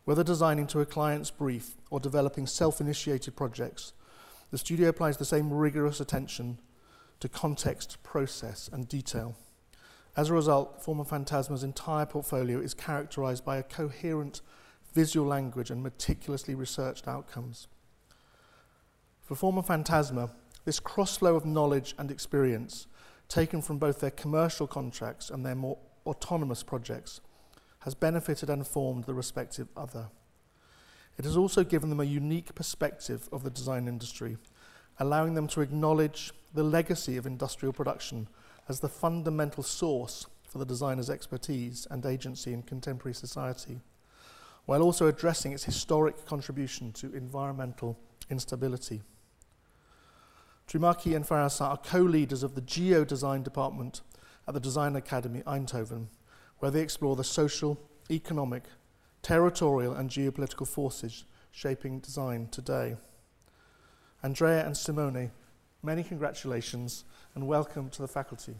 [0.04, 3.94] Whether designing to a client's brief or developing self initiated projects,
[4.50, 6.58] the studio applies the same rigorous attention
[7.20, 9.36] to context, process, and detail.
[10.14, 14.42] As a result, Forma Fantasma's entire portfolio is characterized by a coherent
[14.92, 17.68] visual language and meticulously researched outcomes.
[19.22, 20.30] For Forma Fantasma,
[20.66, 22.86] this cross flow of knowledge and experience
[23.30, 27.20] taken from both their commercial contracts and their more autonomous projects,
[27.80, 30.08] has benefited and formed the respective other.
[31.16, 34.36] It has also given them a unique perspective of the design industry,
[34.98, 38.28] allowing them to acknowledge the legacy of industrial production
[38.68, 43.80] as the fundamental source for the designer's expertise and agency in contemporary society,
[44.66, 47.96] while also addressing its historic contribution to environmental
[48.28, 49.00] instability.
[50.70, 54.02] Trimarchi and Farresin are co-leaders of the Geo-Design Department
[54.46, 56.06] at the Design Academy Eindhoven,
[56.60, 57.76] where they explore the social,
[58.08, 58.62] economic,
[59.20, 62.94] territorial and geopolitical forces shaping design today.
[64.22, 65.32] Andrea and Simone,
[65.82, 67.02] many congratulations
[67.34, 68.54] and welcome to the faculty.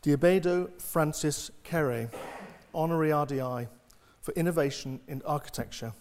[0.00, 2.08] Diébédo Francis Kere,
[2.72, 3.66] Honorary RDI
[4.20, 5.92] for Innovation in Architecture.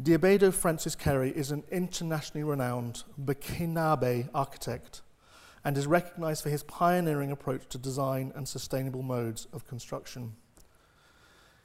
[0.00, 5.02] Diébédo Francis Kere is an internationally renowned Burkinabe architect
[5.64, 10.34] and is recognized for his pioneering approach to design and sustainable modes of construction.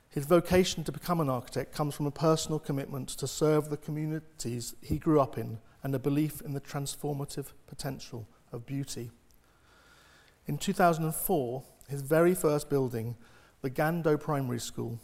[0.09, 4.75] His vocation to become an architect comes from a personal commitment to serve the communities
[4.81, 9.09] he grew up in and a belief in the transformative potential of beauty.
[10.47, 13.15] In 2004, his very first building,
[13.61, 14.99] the Gando Primary School,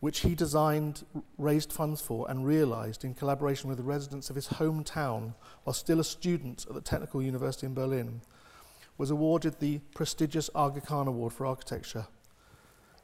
[0.00, 1.04] which he designed,
[1.38, 6.00] raised funds for, and realized in collaboration with the residents of his hometown while still
[6.00, 8.20] a student at the Technical University in Berlin,
[8.98, 12.06] was awarded the prestigious Aga Khan Award for Architecture,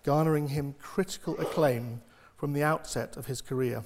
[0.03, 2.03] garnering him critical acclaim
[2.37, 3.85] from the outset of his career.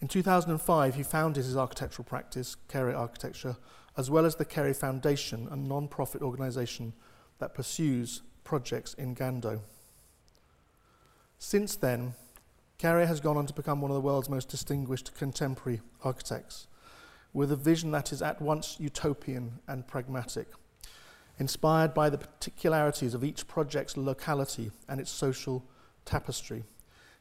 [0.00, 3.56] In 2005, he founded his architectural practice, Kere Architecture,
[3.98, 6.94] as well as the Kere Foundation, a non profit organization
[7.38, 9.60] that pursues projects in Gando.
[11.38, 12.14] Since then,
[12.78, 16.66] Kere has gone on to become one of the world's most distinguished contemporary architects,
[17.34, 20.48] with a vision that is at once utopian and pragmatic,
[21.38, 25.62] inspired by the particularities of each project's locality and its social
[26.06, 26.64] tapestry.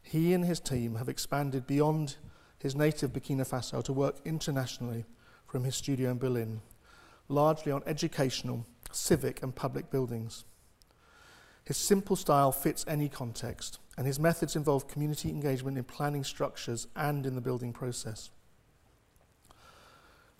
[0.02, 2.16] He and his team have expanded beyond
[2.60, 5.06] his native Burkina Faso to work internationally
[5.48, 6.62] from his studio in Berlin,
[7.28, 10.44] largely on educational, civic, and public buildings.
[11.64, 16.88] His simple style fits any context, and his methods involve community engagement in planning structures
[16.96, 18.32] and in the building process.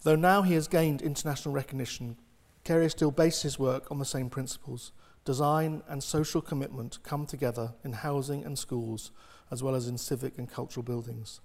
[0.04, 2.18] Though now he has gained international recognition,
[2.64, 4.92] Kere still bases his work on the same principles.
[5.26, 9.12] Design and social commitment come together in housing and schools,
[9.52, 11.42] as well as in civic and cultural buildings,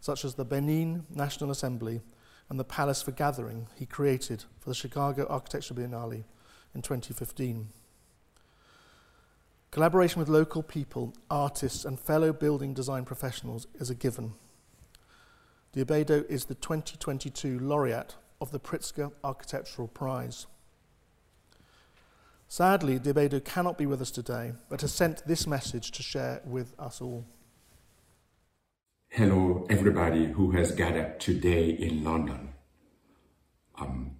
[0.00, 2.00] such as the Benin National Assembly
[2.48, 6.24] and the Palace for Gathering he created for the Chicago Architecture Biennale
[6.74, 7.68] in 2015.
[9.70, 14.34] Collaboration with local people, artists, and fellow building design professionals is a given.
[15.74, 20.46] Diébédo is the 2022 laureate of the Pritzker Architectural Prize.
[22.48, 26.72] Sadly, Diébédo cannot be with us today, but has sent this message to share with
[26.78, 27.26] us all.
[29.16, 32.50] Hello, everybody who has gathered today in London.
[33.76, 34.10] Um,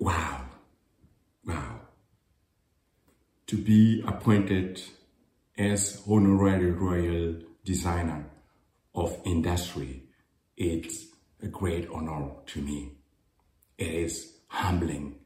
[0.00, 0.46] wow,
[1.44, 1.82] wow.
[3.46, 4.82] To be appointed
[5.56, 8.26] as honorary royal designer
[8.96, 10.02] of industry
[10.56, 11.06] it's
[11.40, 12.94] a great honor to me.
[13.78, 15.20] It is humbling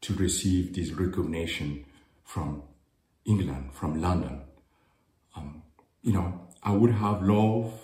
[0.00, 1.84] to receive this recognition
[2.24, 2.62] from
[3.26, 4.40] England, from London.
[5.36, 5.64] Um,
[6.00, 7.74] you know, I would have loved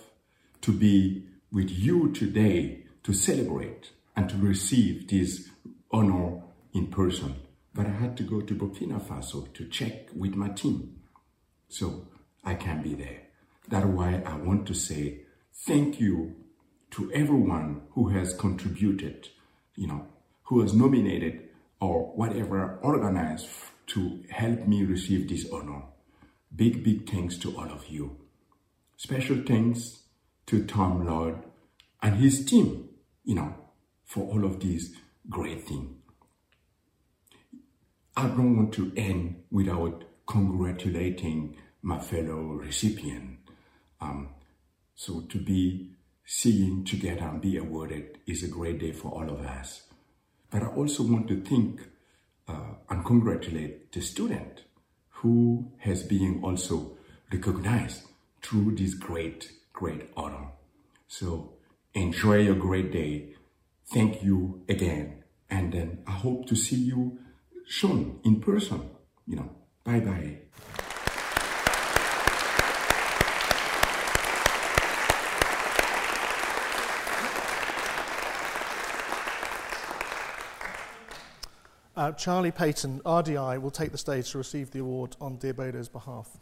[0.61, 5.49] to be with you today to celebrate and to receive this
[5.91, 6.41] honor
[6.73, 7.35] in person.
[7.73, 11.01] But I had to go to Burkina Faso to check with my team.
[11.69, 12.07] So
[12.43, 13.21] I can't be there.
[13.67, 15.21] That's why I want to say
[15.53, 16.35] thank you
[16.91, 19.29] to everyone who has contributed,
[19.75, 20.07] you know,
[20.43, 23.47] who has nominated or whatever organized
[23.87, 25.83] to help me receive this honor.
[26.55, 28.17] Big, big thanks to all of you.
[28.97, 29.98] Special thanks
[30.49, 31.35] to Tom Lord
[32.01, 32.89] and his team,
[33.23, 33.53] you know,
[34.03, 34.95] for all of these
[35.29, 35.95] great things.
[38.17, 43.37] I don't want to end without congratulating my fellow recipient.
[44.01, 44.29] Um,
[44.95, 45.91] so to be
[46.25, 49.83] seeing together and be awarded is a great day for all of us.
[50.49, 51.81] But I also want to thank
[52.47, 54.63] uh, and congratulate the student
[55.09, 56.97] who has been also
[57.31, 58.01] recognized
[58.41, 60.49] through this great, great honor.
[61.07, 61.53] So
[61.93, 63.35] enjoy your great day.
[63.93, 65.23] Thank you again.
[65.49, 67.17] And then I hope to see you
[67.65, 68.81] soon in person.
[69.25, 69.49] You know,
[69.85, 70.39] bye bye.
[81.95, 86.37] Uh, Charlie Paton, RDI, will take the stage to receive the award on Diébédo's behalf.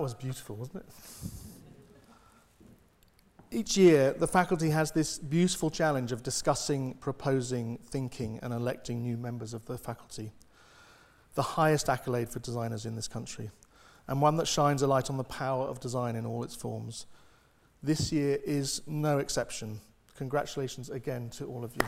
[0.00, 0.86] That was beautiful, wasn't it?
[3.50, 9.18] Each year, the faculty has this beautiful challenge of discussing, proposing, thinking, and electing new
[9.18, 10.32] members of the faculty.
[11.34, 13.50] The highest accolade for designers in this country,
[14.08, 17.04] and one that shines a light on the power of design in all its forms.
[17.82, 19.82] This year is no exception,
[20.16, 21.86] congratulations again to all of you.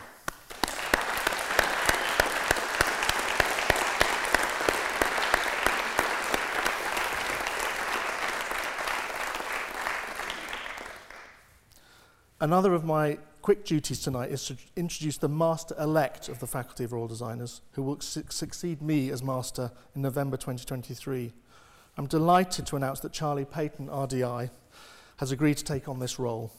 [12.42, 16.92] Another of my quick duties tonight is to introduce the Master-elect of the Faculty of
[16.92, 21.32] Royal Designers, who will su succeed me as Master in November 2023.
[21.96, 24.50] I'm delighted to announce that Charlie Paton, RDI,
[25.18, 26.52] has agreed to take on this role.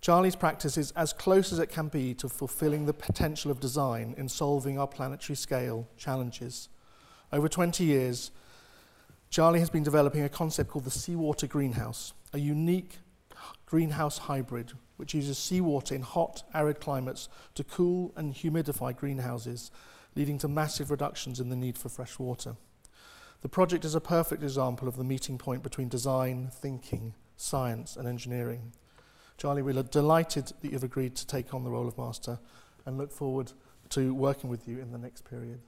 [0.00, 4.14] Charlie's practice is as close as it can be to fulfilling the potential of design
[4.16, 6.70] in solving our planetary scale challenges.
[7.30, 8.30] Over 20 years,
[9.28, 13.00] Charlie has been developing a concept called the seawater greenhouse, a unique
[13.66, 19.70] greenhouse hybrid which uses seawater in hot, arid climates to cool and humidify greenhouses,
[20.14, 22.56] leading to massive reductions in the need for fresh water.
[23.42, 28.08] The project is a perfect example of the meeting point between design, thinking, science, and
[28.08, 28.72] engineering.
[29.36, 32.38] Charlie, we're delighted that you've agreed to take on the role of master
[32.86, 33.52] and look forward
[33.90, 35.60] to working with you in the next period.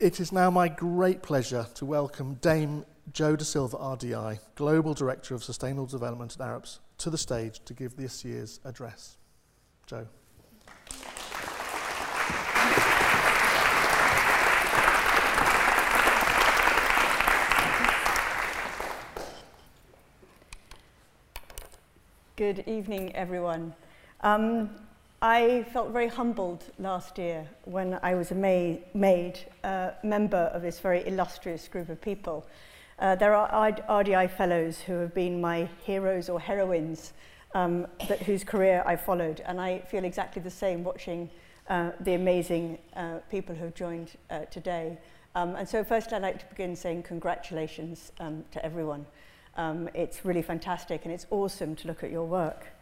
[0.00, 5.36] It is now my great pleasure to welcome Dame Jo da Silva RDI, Global Director
[5.36, 9.18] of Sustainable Development at Arup, to the stage to give this year's address.
[9.86, 10.08] Jo.
[22.34, 23.74] Good evening, everyone.
[24.22, 24.70] Um,
[25.26, 30.80] I felt very humbled last year when I was made, made a member of this
[30.80, 32.44] very illustrious group of people.
[32.98, 37.14] Uh, there are RDI fellows who have been my heroes or heroines
[37.54, 41.30] um, that, whose career I followed, and I feel exactly the same watching
[41.70, 44.98] uh, the amazing uh, people who have joined uh, today.
[45.34, 49.06] Um, and so first I'd like to begin saying congratulations um, to everyone.
[49.56, 52.73] Um, it's really fantastic and it's awesome to look at your work.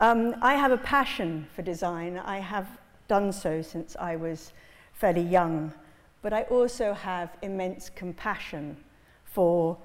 [0.00, 2.18] Um, I have a passion for design.
[2.18, 2.68] I have
[3.08, 4.52] done so since I was
[4.92, 5.72] fairly young,
[6.22, 8.76] but I also have immense compassion
[9.24, 9.76] for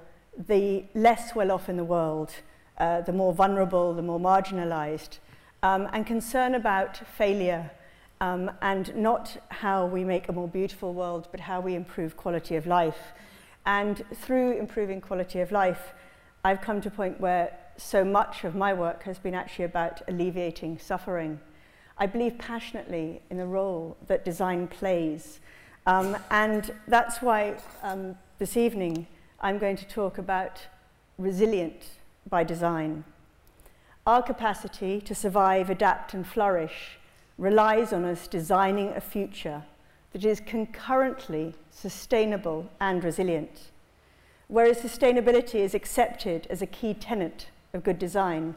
[0.46, 2.30] the less well off in the world,
[2.78, 5.18] uh, the more vulnerable, the more marginalized,
[5.64, 7.68] um, and concern about failure
[8.20, 12.54] um, and not how we make a more beautiful world, but how we improve quality
[12.54, 13.12] of life.
[13.66, 15.92] And through improving quality of life,
[16.46, 20.02] I've come to a point where so much of my work has been actually about
[20.08, 21.40] alleviating suffering.
[21.96, 25.40] I believe passionately in the role that design plays.
[25.86, 29.06] Um, and that's why um, this evening
[29.40, 30.60] I'm going to talk about
[31.16, 31.86] resilient
[32.28, 33.04] by design.
[34.06, 36.98] Our capacity to survive, adapt, and flourish
[37.38, 39.62] relies on us designing a future
[40.12, 43.70] that is concurrently sustainable and resilient.
[44.48, 48.54] Whereas sustainability is accepted as a key tenet of good design,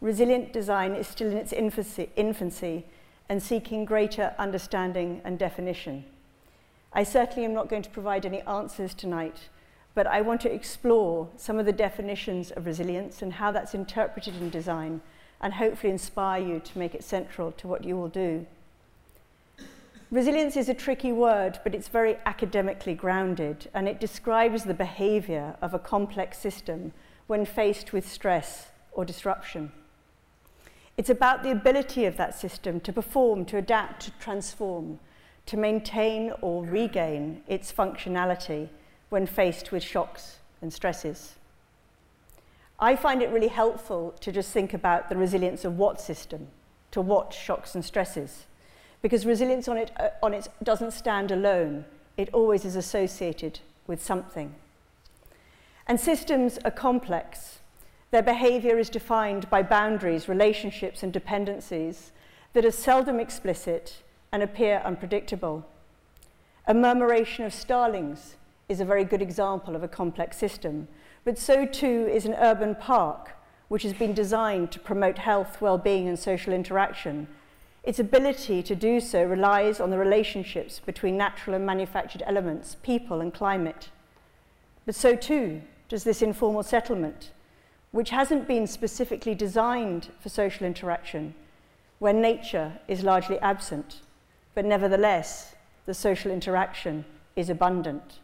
[0.00, 2.84] resilient design is still in its infancy, infancy
[3.28, 6.04] and seeking greater understanding and definition.
[6.92, 9.48] I certainly am not going to provide any answers tonight,
[9.94, 14.36] but I want to explore some of the definitions of resilience and how that's interpreted
[14.36, 15.00] in design
[15.40, 18.46] and hopefully inspire you to make it central to what you will do.
[20.10, 25.56] Resilience is a tricky word, but it's very academically grounded, and it describes the behavior
[25.60, 26.92] of a complex system
[27.26, 29.72] when faced with stress or disruption.
[30.96, 35.00] It's about the ability of that system to perform, to adapt, to transform,
[35.46, 38.68] to maintain or regain its functionality
[39.08, 41.34] when faced with shocks and stresses.
[42.78, 46.46] I find it really helpful to just think about the resilience of what system
[46.92, 48.46] to what shocks and stresses,
[49.06, 51.84] because resilience on, it, uh, on its doesn't stand alone.
[52.16, 54.52] It always is associated with something.
[55.86, 57.60] And systems are complex.
[58.10, 62.10] Their behavior is defined by boundaries, relationships, and dependencies
[62.52, 64.02] that are seldom explicit
[64.32, 65.64] and appear unpredictable.
[66.66, 68.34] A murmuration of starlings
[68.68, 70.88] is a very good example of a complex system,
[71.22, 73.36] but so too is an urban park,
[73.68, 77.28] which has been designed to promote health, well-being, and social interaction.
[77.86, 83.20] Its ability to do so relies on the relationships between natural and manufactured elements, people,
[83.20, 83.90] and climate.
[84.84, 87.30] But so too does this informal settlement,
[87.92, 91.32] which hasn't been specifically designed for social interaction,
[92.00, 94.00] where nature is largely absent,
[94.56, 95.54] but nevertheless,
[95.86, 97.04] the social interaction
[97.36, 98.18] is abundant.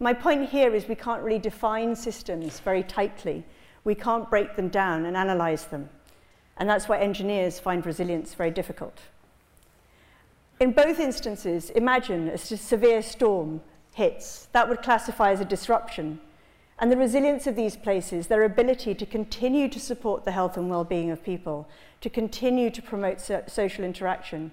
[0.00, 3.44] My point here is we can't really define systems very tightly.
[3.84, 5.90] We can't break them down and analyze them.
[6.60, 9.00] And that's why engineers find resilience very difficult.
[10.60, 13.62] In both instances, imagine a severe storm
[13.94, 14.46] hits.
[14.52, 16.20] That would classify as a disruption.
[16.78, 20.68] And the resilience of these places, their ability to continue to support the health and
[20.68, 21.66] well-being of people,
[22.02, 24.52] to continue to promote so social interaction,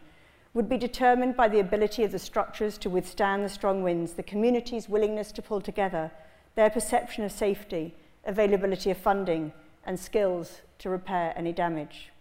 [0.53, 4.23] would be determined by the ability of the structures to withstand the strong winds, the
[4.23, 6.09] community's willingness to pull together,
[6.55, 7.93] their perception of safety,
[8.25, 9.51] availability of funding,
[9.87, 12.11] and skills to repair any damage.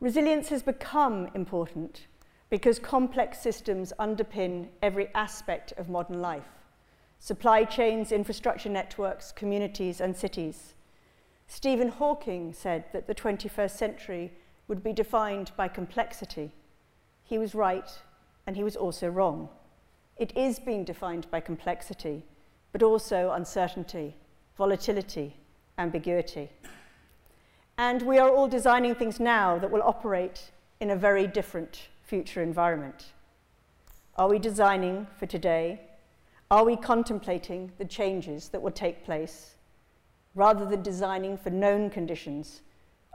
[0.00, 2.06] Resilience has become important
[2.50, 6.44] because complex systems underpin every aspect of modern life.
[7.18, 10.74] Supply chains, infrastructure networks, communities, and cities.
[11.46, 14.32] Stephen Hawking said that the 21st century
[14.68, 16.52] would be defined by complexity.
[17.24, 17.90] He was right,
[18.46, 19.48] and he was also wrong.
[20.16, 22.24] It is being defined by complexity,
[22.72, 24.16] but also uncertainty,
[24.56, 25.36] volatility,
[25.78, 26.50] ambiguity.
[27.78, 30.50] And we are all designing things now that will operate
[30.80, 33.12] in a very different future environment.
[34.16, 35.80] Are we designing for today?
[36.50, 39.56] Are we contemplating the changes that will take place?
[40.34, 42.62] Rather than designing for known conditions,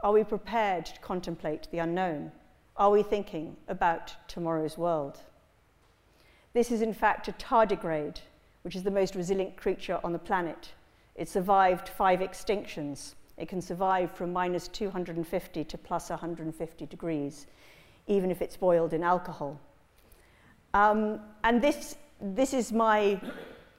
[0.04, 2.30] are we prepared to contemplate the unknown?
[2.76, 5.20] Are we thinking about tomorrow's world?
[6.52, 8.18] This is in fact a tardigrade,
[8.62, 10.70] which is the most resilient creature on the planet.
[11.14, 17.46] It survived five extinctions it can survive from minus 250 to plus 150 degrees,
[18.06, 19.60] even if it's boiled in alcohol.
[20.74, 23.20] Um, and this, this is my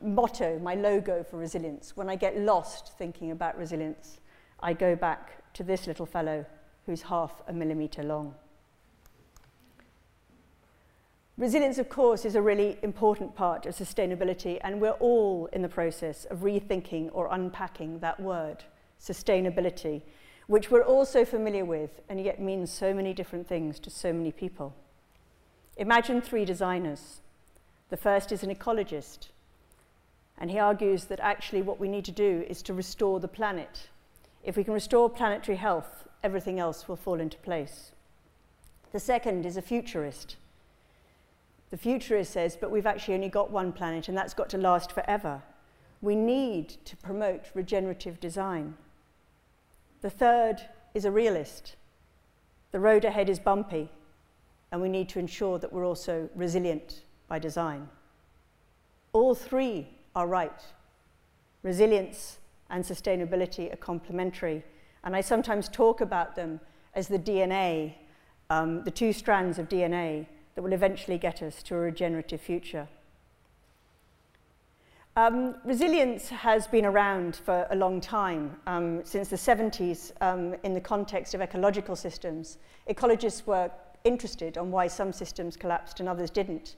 [0.02, 1.96] motto, my logo for resilience.
[1.96, 4.20] When I get lost thinking about resilience,
[4.60, 6.46] I go back to this little fellow
[6.86, 8.36] who's half a millimetre long.
[11.36, 15.70] Resilience, of course, is a really important part of sustainability, and we're all in the
[15.70, 18.64] process of rethinking or unpacking that word
[19.02, 20.04] sustainability,
[20.46, 24.14] which we're all so familiar with and yet means so many different things to so
[24.14, 24.76] many people.
[25.76, 27.22] Imagine three designers.
[27.90, 29.30] The first is an ecologist,
[30.38, 33.90] and he argues that actually what we need to do is to restore the planet.
[34.44, 37.92] If we can restore planetary health, everything else will fall into place.
[38.92, 40.36] The second is a futurist.
[41.74, 44.92] The futurist says, but we've actually only got one planet and that's got to last
[44.92, 45.42] forever.
[46.04, 48.76] We need to promote regenerative design.
[50.02, 50.62] The third
[50.94, 51.76] is a realist.
[52.74, 53.90] The road ahead is bumpy,
[54.72, 57.90] and we need to ensure that we're also resilient by design.
[59.12, 60.62] All three are right.
[61.64, 62.38] Resilience
[62.70, 64.64] and sustainability are complementary,
[65.04, 66.60] and I sometimes talk about them
[66.94, 67.96] as the DNA,
[68.52, 72.88] um, the two strands of DNA that will eventually get us to a regenerative future.
[75.16, 80.74] Um, resilience has been around for a long time, um, since the 70s um, in
[80.74, 82.58] the context of ecological systems.
[82.90, 83.70] Ecologists were
[84.04, 86.76] interested on why some systems collapsed and others didn't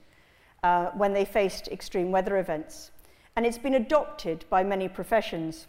[0.62, 2.90] uh, when they faced extreme weather events.
[3.36, 5.66] And it's been adopted by many professions,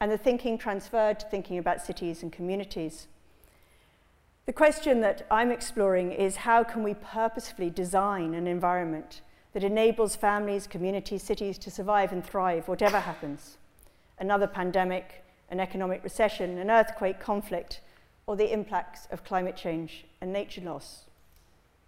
[0.00, 3.08] and the thinking transferred to thinking about cities and communities.
[4.46, 9.20] The question that I'm exploring is how can we purposefully design an environment
[9.52, 13.56] that enables families, communities, cities to survive and thrive, whatever happens.
[14.20, 17.80] Another pandemic, an economic recession, an earthquake conflict,
[18.28, 21.06] or the impacts of climate change and nature loss.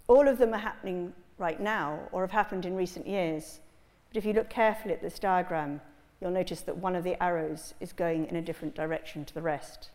[0.09, 3.61] All of them are happening right now, or have happened in recent years.
[4.09, 5.81] But if you look carefully at this diagram,
[6.21, 9.43] you'll notice that one of the arrows is going in a different direction to the
[9.43, 9.91] rest.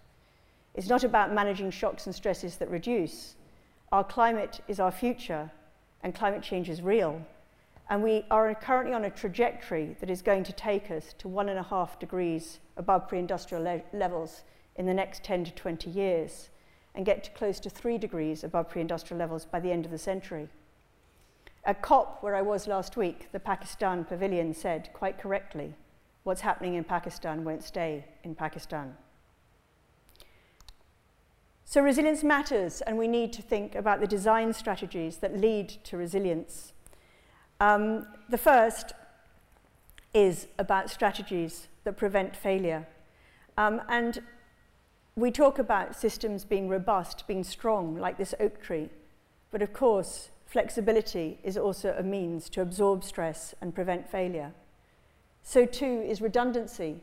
[0.75, 3.35] It's not about managing shocks and stresses that reduce.
[3.91, 5.51] Our climate is our future,
[6.01, 7.21] and climate change is real.
[7.89, 11.49] And we are currently on a trajectory that is going to take us to one
[11.49, 14.43] and a half degrees above pre-industrial le levels
[14.75, 16.49] in the next 10 to 20 years
[16.95, 19.97] and get to close to three degrees above pre-industrial levels by the end of the
[19.97, 20.49] century.
[21.65, 25.75] At COP, where I was last week, the Pakistan pavilion said, quite correctly,
[26.23, 28.95] what's happening in Pakistan won't stay in Pakistan.
[31.65, 35.97] So resilience matters, and we need to think about the design strategies that lead to
[35.97, 36.73] resilience
[37.63, 38.91] um, the first
[40.13, 42.85] is about strategies that prevent failure.
[43.57, 44.21] Um, and
[45.15, 48.89] we talk about systems being robust, being strong, like this oak tree.
[49.49, 54.51] But of course, flexibility is also a means to absorb stress and prevent failure.
[55.41, 56.97] So too is redundancy,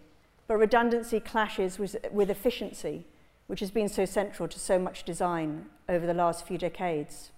[0.47, 3.07] but redundancy clashes with, with efficiency,
[3.51, 7.33] which has been so central to so much design over the last few decades.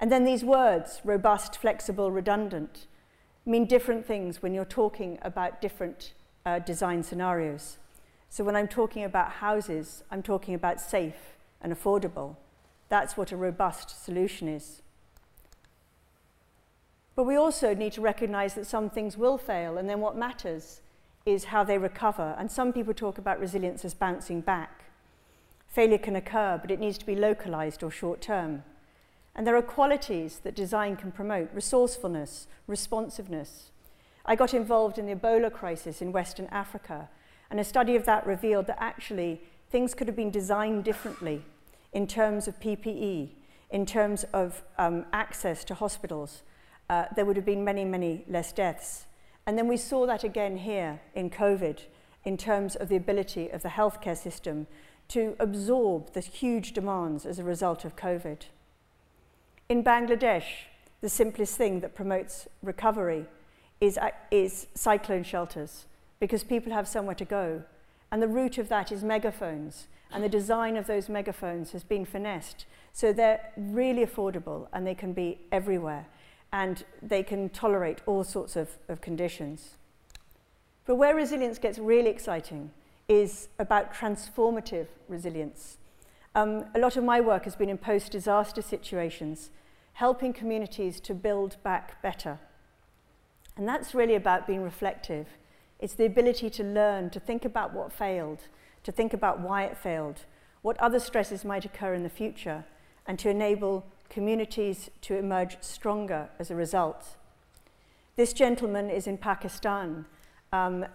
[0.00, 2.88] And then these words, robust, flexible, redundant,
[3.46, 6.12] mean different things when you're talking about different
[6.44, 7.78] uh, design scenarios.
[8.30, 12.34] So when I'm talking about houses, I'm talking about safe and affordable.
[12.88, 14.82] That's what a robust solution is.
[17.14, 20.80] But we also need to recognize that some things will fail, and then what matters
[21.24, 22.34] is how they recover.
[22.40, 24.82] And some people talk about resilience as bouncing back.
[25.72, 28.62] Failure can occur, but it needs to be localized or short term.
[29.34, 33.70] And there are qualities that design can promote resourcefulness, responsiveness.
[34.26, 37.08] I got involved in the Ebola crisis in Western Africa,
[37.50, 41.42] and a study of that revealed that actually things could have been designed differently
[41.94, 43.30] in terms of PPE,
[43.70, 46.42] in terms of um, access to hospitals.
[46.90, 49.06] Uh, there would have been many, many less deaths.
[49.46, 51.78] And then we saw that again here in COVID
[52.24, 54.66] in terms of the ability of the healthcare system
[55.12, 58.46] to absorb the huge demands as a result of COVID.
[59.68, 60.64] In Bangladesh,
[61.02, 63.26] the simplest thing that promotes recovery
[63.80, 65.84] is, uh, is cyclone shelters
[66.18, 67.62] because people have somewhere to go.
[68.10, 69.86] And the root of that is megaphones.
[70.10, 72.64] And the design of those megaphones has been finessed.
[72.92, 76.06] So they're really affordable and they can be everywhere.
[76.52, 79.76] And they can tolerate all sorts of, of conditions.
[80.86, 82.70] But where resilience gets really exciting
[83.12, 85.76] is about transformative resilience.
[86.34, 89.50] Um, a lot of my work has been in post-disaster situations,
[89.94, 92.38] helping communities to build back better.
[93.56, 95.26] And that's really about being reflective.
[95.78, 98.48] It's the ability to learn, to think about what failed,
[98.84, 100.24] to think about why it failed,
[100.62, 102.64] what other stresses might occur in the future,
[103.06, 107.16] and to enable communities to emerge stronger as a result.
[108.16, 110.06] This gentleman is in Pakistan,
[110.52, 110.86] um,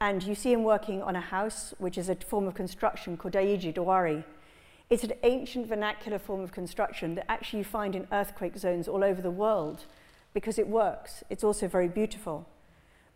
[0.00, 3.34] and you see him working on a house, which is a form of construction called
[3.34, 4.24] Dhajji Dewari.
[4.88, 9.04] It's an ancient vernacular form of construction that actually you find in earthquake zones all
[9.04, 9.84] over the world
[10.32, 11.22] because it works.
[11.28, 12.48] It's also very beautiful.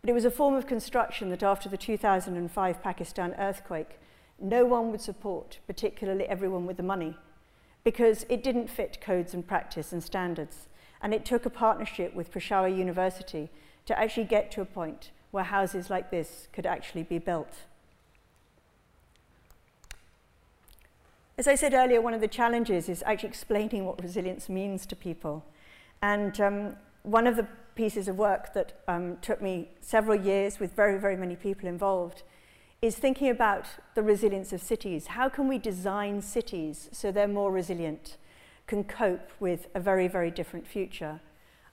[0.01, 3.99] But it was a form of construction that after the 2005 Pakistan earthquake,
[4.39, 7.17] no one would support, particularly everyone with the money,
[7.83, 10.67] because it didn't fit codes and practice and standards.
[11.01, 13.49] And it took a partnership with Peshawar University
[13.87, 17.53] to actually get to a point where houses like this could actually be built.
[21.37, 24.95] As I said earlier, one of the challenges is actually explaining what resilience means to
[24.95, 25.43] people.
[26.01, 30.73] And um, one of the pieces of work that um, took me several years with
[30.73, 32.23] very, very many people involved
[32.81, 35.07] is thinking about the resilience of cities.
[35.07, 38.15] How can we design cities so they're more resilient,
[38.67, 41.19] can cope with a very, very different future?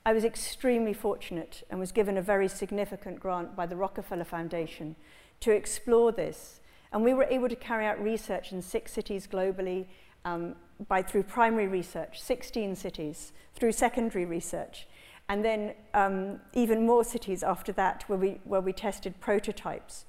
[0.05, 4.97] I was extremely fortunate and was given a very significant grant by the Rockefeller Foundation
[5.41, 6.61] to explore this.
[6.93, 9.87] And we were able to carry out research in six cities globally
[10.25, 10.57] um,
[10.89, 14.89] by through primary research, 16 cities, through secondary research,
[15.29, 20.05] and then um, even more cities after that where we, where we tested prototypes.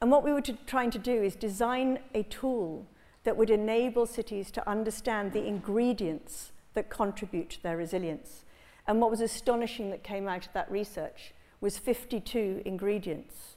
[0.00, 2.86] And what we were to, trying to do is design a tool
[3.24, 8.44] that would enable cities to understand the ingredients that contribute to their resilience.
[8.88, 13.56] And what was astonishing that came out of that research was 52 ingredients.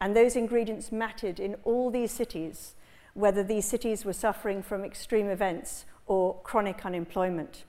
[0.00, 2.76] And those ingredients mattered in all these cities,
[3.14, 7.64] whether these cities were suffering from extreme events or chronic unemployment.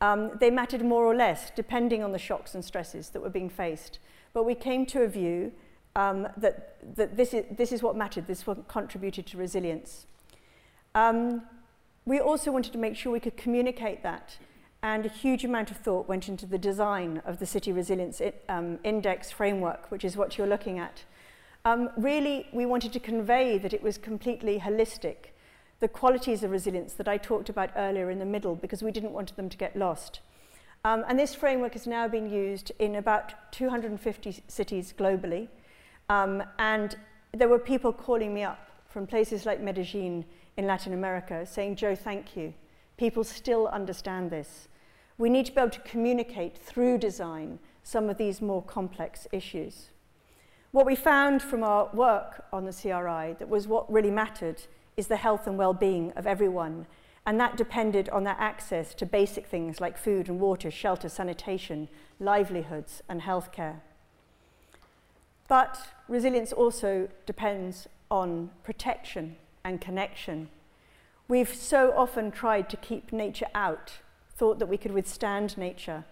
[0.00, 3.48] Um, they mattered more or less, depending on the shocks and stresses that were being
[3.48, 4.00] faced.
[4.32, 5.52] But we came to a view
[5.94, 10.06] um, that, that this, is, this is what mattered, this what contributed to resilience.
[10.96, 11.42] Um,
[12.04, 14.38] we also wanted to make sure we could communicate that
[14.82, 18.78] and a huge amount of thought went into the design of the City Resilience um,
[18.82, 21.04] Index framework, which is what you're looking at.
[21.64, 25.30] Um, really, we wanted to convey that it was completely holistic,
[25.78, 29.12] the qualities of resilience that I talked about earlier in the middle, because we didn't
[29.12, 30.20] want them to get lost.
[30.84, 35.46] Um, and this framework has now been used in about 250 cities globally.
[36.08, 36.96] Um, and
[37.32, 40.24] there were people calling me up from places like Medellin
[40.56, 42.52] in Latin America saying, Jo, thank you.
[42.96, 44.68] People still understand this.
[45.22, 49.90] We need to be able to communicate through design some of these more complex issues.
[50.72, 54.62] What we found from our work on the CRI that was what really mattered
[54.96, 56.86] is the health and well-being of everyone
[57.24, 61.88] and that depended on their access to basic things like food and water, shelter, sanitation,
[62.18, 63.76] livelihoods and healthcare.
[65.46, 70.48] But resilience also depends on protection and connection.
[71.28, 74.00] We've so often tried to keep nature out
[74.42, 76.04] thought that we could withstand nature.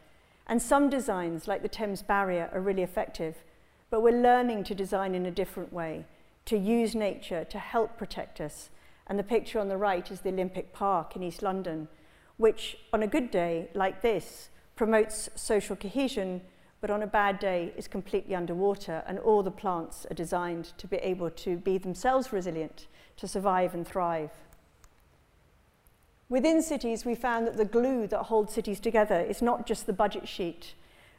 [0.46, 3.42] And some designs, like the Thames Barrier, are really effective.
[3.90, 6.04] But we're learning to design in a different way,
[6.44, 8.70] to use nature to help protect us.
[9.08, 11.88] And the picture on the right is the Olympic Park in East London,
[12.36, 16.40] which on a good day like this promotes social cohesion,
[16.80, 20.86] but on a bad day is completely underwater and all the plants are designed to
[20.86, 24.30] be able to be themselves resilient, to survive and thrive.
[26.30, 29.92] Within cities, we found that the glue that holds cities together is not just the
[29.92, 30.74] budget sheet,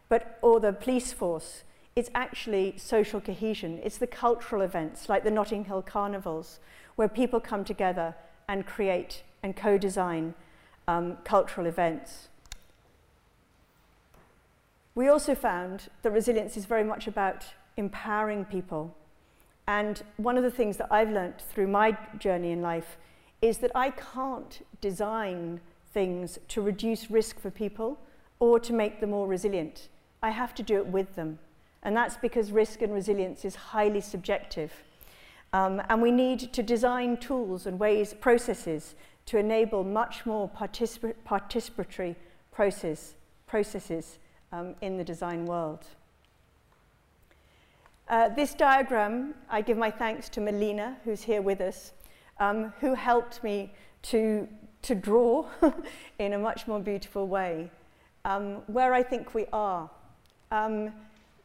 [0.07, 1.63] but, or the police force.
[1.97, 3.81] It's actually social cohesion.
[3.83, 6.61] It's the cultural events like the Notting Hill Carnivals,
[6.95, 8.15] where people come together
[8.47, 10.33] and create and co-design
[10.87, 12.29] um, cultural events.
[14.95, 18.95] We also found that resilience is very much about empowering people.
[19.67, 22.97] And one of the things that I've learnt through my journey in life
[23.41, 25.59] is that I can't design
[25.93, 27.99] things to reduce risk for people
[28.39, 29.89] or to make them more resilient.
[30.21, 31.39] I have to do it with them.
[31.83, 34.71] And that's because risk and resilience is highly subjective.
[35.53, 41.13] Um, and we need to design tools and ways, processes, to enable much more particip
[41.25, 42.15] participatory
[42.51, 43.15] process,
[43.47, 44.19] processes
[44.51, 45.85] um, in the design world.
[48.07, 51.93] Uh, this diagram, I give my thanks to Melina, who's here with us,
[52.39, 53.73] um, who helped me
[54.03, 54.47] to,
[54.81, 55.45] to draw
[56.19, 57.69] in a much more beautiful way
[58.25, 59.89] um, where I think we are.
[60.51, 60.93] Um,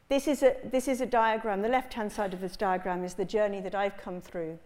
[0.09, 3.25] this, is a, this is a diagram, the left-hand side of this diagram is the
[3.25, 4.59] journey that I've come through.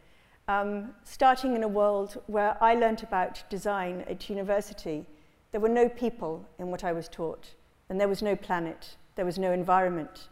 [0.48, 5.06] Um, starting in a world where I learnt about design at university,
[5.52, 7.54] there were no people in what I was taught,
[7.88, 10.28] and there was no planet, there was no environment.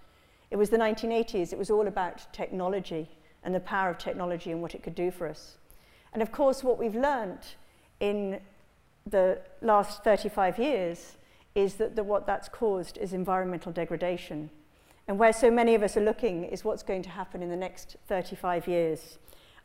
[0.51, 3.09] It was the 1980s, it was all about technology
[3.45, 5.58] and the power of technology and what it could do for us.
[6.13, 7.57] And of course, what we've learnt
[8.01, 8.41] in
[9.07, 11.17] the last 35 years
[11.55, 14.51] is that the, what that's caused is environmental degradation.
[15.07, 17.57] And where so many of us are looking is what's going to happen in the
[17.57, 19.19] next 35 years.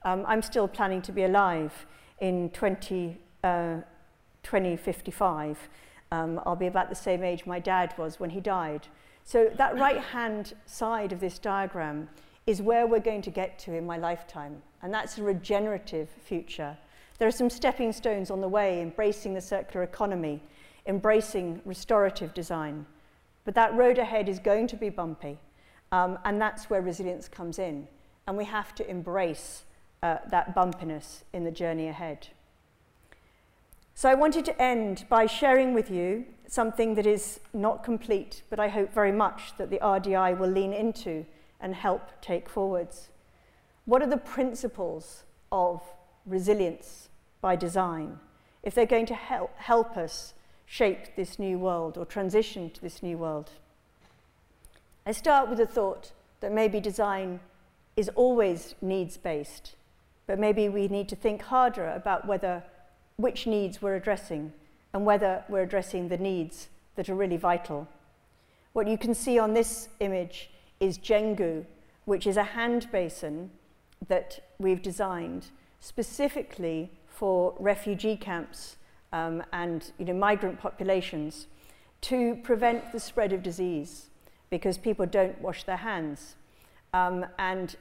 [0.03, 1.85] Um, I'm still planning to be alive
[2.19, 3.77] in 20, uh,
[4.43, 5.69] 2055.
[6.11, 8.87] Um, I'll be about the same age my dad was when he died.
[9.25, 12.09] So that right-hand side of this diagram
[12.45, 14.61] is where we're going to get to in my lifetime.
[14.83, 16.77] And that's a regenerative future.
[17.17, 20.43] There are some stepping stones on the way, embracing the circular economy,
[20.85, 22.85] embracing restorative design.
[23.45, 25.39] But that road ahead is going to be bumpy,
[25.91, 27.87] um, and that's where resilience comes in.
[28.27, 29.63] And we have to embrace
[30.01, 32.27] uh, that bumpiness in the journey ahead.
[33.95, 38.59] So I wanted to end by sharing with you something that is not complete, but
[38.59, 41.25] I hope very much that the RDI will lean into
[41.61, 43.09] and help take forwards.
[43.85, 45.81] What are the principles of
[46.25, 47.09] resilience
[47.41, 48.19] by design?
[48.63, 50.33] If they're going to help, help us
[50.65, 53.51] shape this new world or transition to this new world.
[55.05, 57.41] I start with the thought that maybe design
[57.97, 59.75] is always needs-based,
[60.27, 62.63] but maybe we need to think harder about whether
[63.17, 64.53] which needs we're addressing
[64.93, 67.87] and whether we're addressing the needs that are really vital.
[68.71, 71.65] What you can see on this image is Jengu,
[72.05, 73.51] which is a hand basin
[74.07, 75.47] that we've designed
[75.79, 78.77] specifically for refugee camps
[79.11, 81.47] um, and you know, migrant populations
[82.01, 84.09] to prevent the spread of disease
[84.49, 86.35] because people don't wash their hands.
[86.93, 87.75] Um, and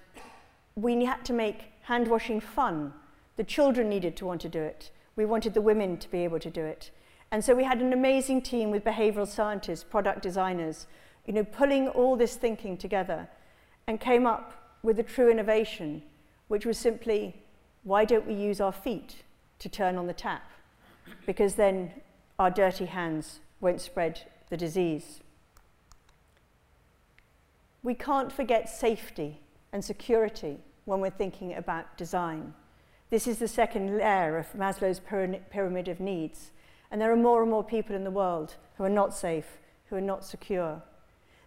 [0.74, 2.92] we had to make hand washing fun.
[3.36, 4.90] The children needed to want to do it.
[5.16, 6.90] We wanted the women to be able to do it.
[7.30, 10.86] And so we had an amazing team with behavioral scientists, product designers,
[11.26, 13.28] you know, pulling all this thinking together
[13.86, 16.02] and came up with a true innovation,
[16.49, 17.43] which was simply,
[17.84, 19.22] why don't we use our feet
[19.59, 20.53] to turn on the tap?
[21.26, 21.93] because then
[22.38, 24.20] our dirty hands won't spread
[24.51, 25.20] the disease.
[27.82, 29.40] We can't forget safety
[29.72, 32.55] and security when we're thinking about design.
[33.11, 35.01] This is the second layer of Maslow's
[35.51, 36.51] pyramid of needs.
[36.90, 39.97] And there are more and more people in the world who are not safe, who
[39.97, 40.82] are not secure.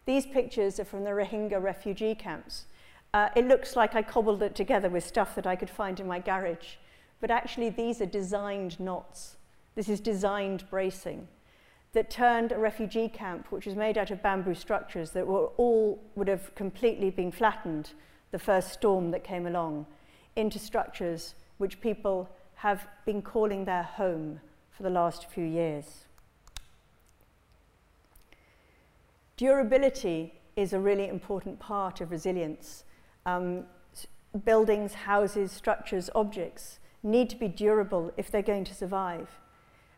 [0.05, 2.65] These pictures are from the Rohingya refugee camps.
[3.15, 6.05] Uh, it looks like I cobbled it together with stuff that I could find in
[6.05, 6.75] my garage.
[7.21, 9.37] But actually, these are designed knots.
[9.73, 11.29] This is designed bracing
[11.93, 16.03] that turned a refugee camp, which was made out of bamboo structures that were all
[16.15, 17.91] would have completely been flattened
[18.31, 19.85] the first storm that came along,
[20.35, 24.41] into structures which people have been calling their home
[24.71, 26.03] for the last few years.
[29.37, 32.83] Durability is a really important part of resilience.
[33.25, 33.65] Um,
[34.43, 39.27] buildings, houses, structures, objects need to be durable if they're going to survive.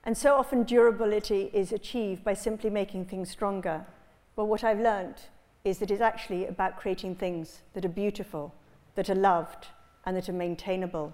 [0.03, 3.85] And so often durability is achieved by simply making things stronger.
[4.35, 5.15] But what I've learned
[5.63, 8.53] is that it's actually about creating things that are beautiful,
[8.95, 9.67] that are loved,
[10.05, 11.13] and that are maintainable.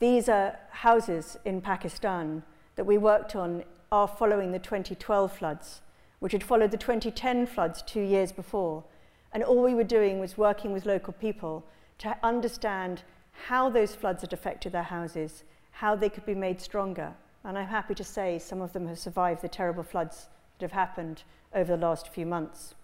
[0.00, 2.42] These are houses in Pakistan
[2.76, 5.80] that we worked on are following the 2012 floods,
[6.18, 8.84] which had followed the 2010 floods two years before.
[9.32, 11.64] And all we were doing was working with local people
[11.98, 13.02] to understand
[13.46, 17.14] how those floods had affected their houses, how they could be made stronger.
[17.44, 20.72] And I'm happy to say some of them have survived the terrible floods that have
[20.72, 21.22] happened
[21.54, 22.74] over the last few months.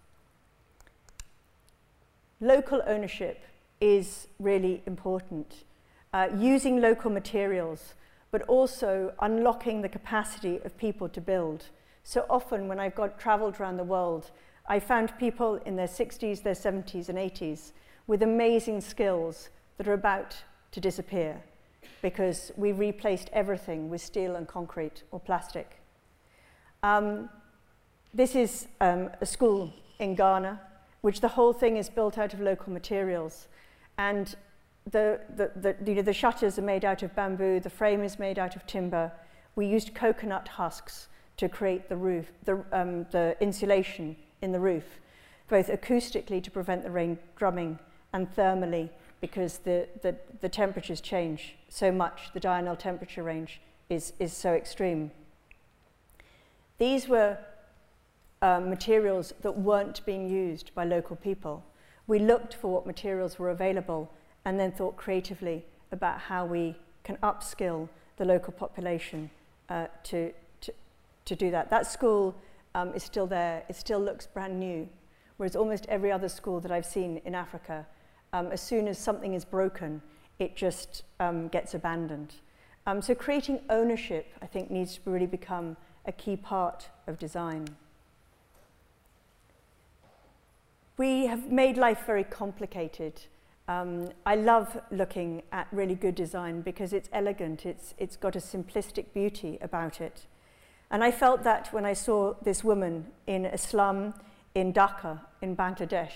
[2.41, 3.45] Local ownership
[3.81, 5.65] is really important.
[6.13, 7.95] Uh, using local materials,
[8.31, 11.67] but also unlocking the capacity of people to build.
[12.03, 14.31] So often when I've got traveled around the world,
[14.67, 17.73] I found people in their 60s, their 70s and 80s
[18.07, 20.37] with amazing skills that are about
[20.73, 21.43] to disappear
[22.01, 25.81] because we replaced everything with steel and concrete or plastic.
[26.83, 27.29] Um,
[28.15, 30.61] this is um, a school in Ghana,
[31.03, 33.49] which the whole thing is built out of local materials.
[33.99, 34.35] And
[34.91, 38.19] the, the, the, you know, the shutters are made out of bamboo, the frame is
[38.19, 39.13] made out of timber.
[39.57, 44.85] We used coconut husks to create the roof, the, um, the insulation in the roof,
[45.49, 47.79] both acoustically to prevent the rain drumming
[48.13, 48.91] and thermally
[49.21, 54.53] because the, the, the temperatures change so much, the diurnal temperature range is, is so
[54.53, 55.11] extreme.
[56.79, 57.39] These were
[58.43, 61.65] um, materials that weren't being used by local people.
[62.07, 64.13] We looked for what materials were available
[64.45, 69.31] and then thought creatively about how we can upskill the local population
[69.71, 70.75] uh, to, to,
[71.25, 71.71] to do that.
[71.71, 72.35] That school
[72.75, 73.63] um, is still there.
[73.69, 74.89] It still looks brand new,
[75.37, 77.87] whereas almost every other school that I've seen in Africa,
[78.33, 80.03] um, as soon as something is broken,
[80.39, 82.35] it just um, gets abandoned.
[82.87, 87.69] Um, so creating ownership, I think, needs to really become a key part of design.
[90.97, 93.23] We have made life very complicated.
[93.67, 98.39] Um, I love looking at really good design because it's elegant, it's, it's got a
[98.39, 100.27] simplistic beauty about it.
[100.91, 104.15] And I felt that when I saw this woman in a slum
[104.55, 106.13] in Dhaka, in Bangladesh.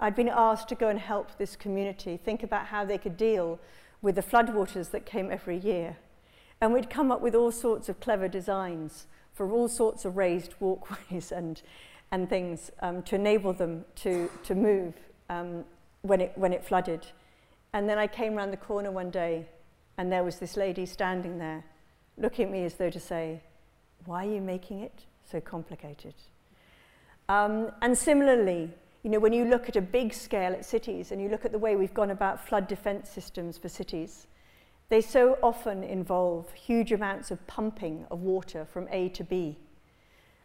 [0.00, 3.60] I'd been asked to go and help this community think about how they could deal
[4.00, 5.96] with the floodwaters that came every year.
[6.60, 10.54] And we'd come up with all sorts of clever designs for all sorts of raised
[10.58, 11.62] walkways and
[12.12, 14.94] and things um, to enable them to, to move
[15.30, 15.64] um,
[16.02, 17.06] when, it, when it flooded.
[17.72, 19.46] And then I came around the corner one day
[19.96, 21.64] and there was this lady standing there
[22.18, 23.40] looking at me as though to say,
[24.06, 26.14] why are you making it so complicated?
[27.28, 28.70] Um, and similarly,
[29.02, 31.52] you know, when you look at a big scale at cities and you look at
[31.52, 34.26] the way we've gone about flood defense systems for cities,
[34.88, 39.56] they so often involve huge amounts of pumping of water from A to B.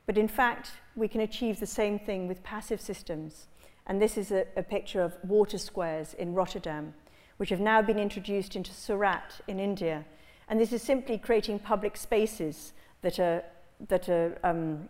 [0.06, 3.48] But in fact, we can achieve the same thing with passive systems.
[3.86, 6.94] And this is a, a picture of water squares in Rotterdam,
[7.38, 10.06] which have now been introduced into Surat in India.
[10.48, 13.44] And this is simply creating public spaces that are,
[13.88, 14.90] that are um,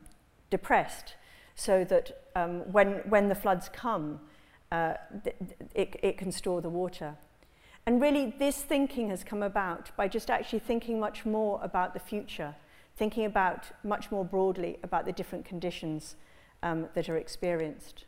[0.49, 1.15] depressed
[1.55, 4.19] so that um, when, when the floods come,
[4.71, 4.93] uh,
[5.73, 7.15] it, it can store the water.
[7.85, 11.99] And really, this thinking has come about by just actually thinking much more about the
[11.99, 12.55] future
[12.97, 16.15] thinking about much more broadly about the different conditions
[16.63, 18.05] um, that are experienced.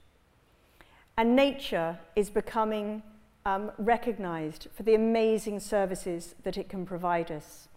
[1.15, 3.03] And nature is becoming
[3.45, 7.67] um, recognized for the amazing services that it can provide us.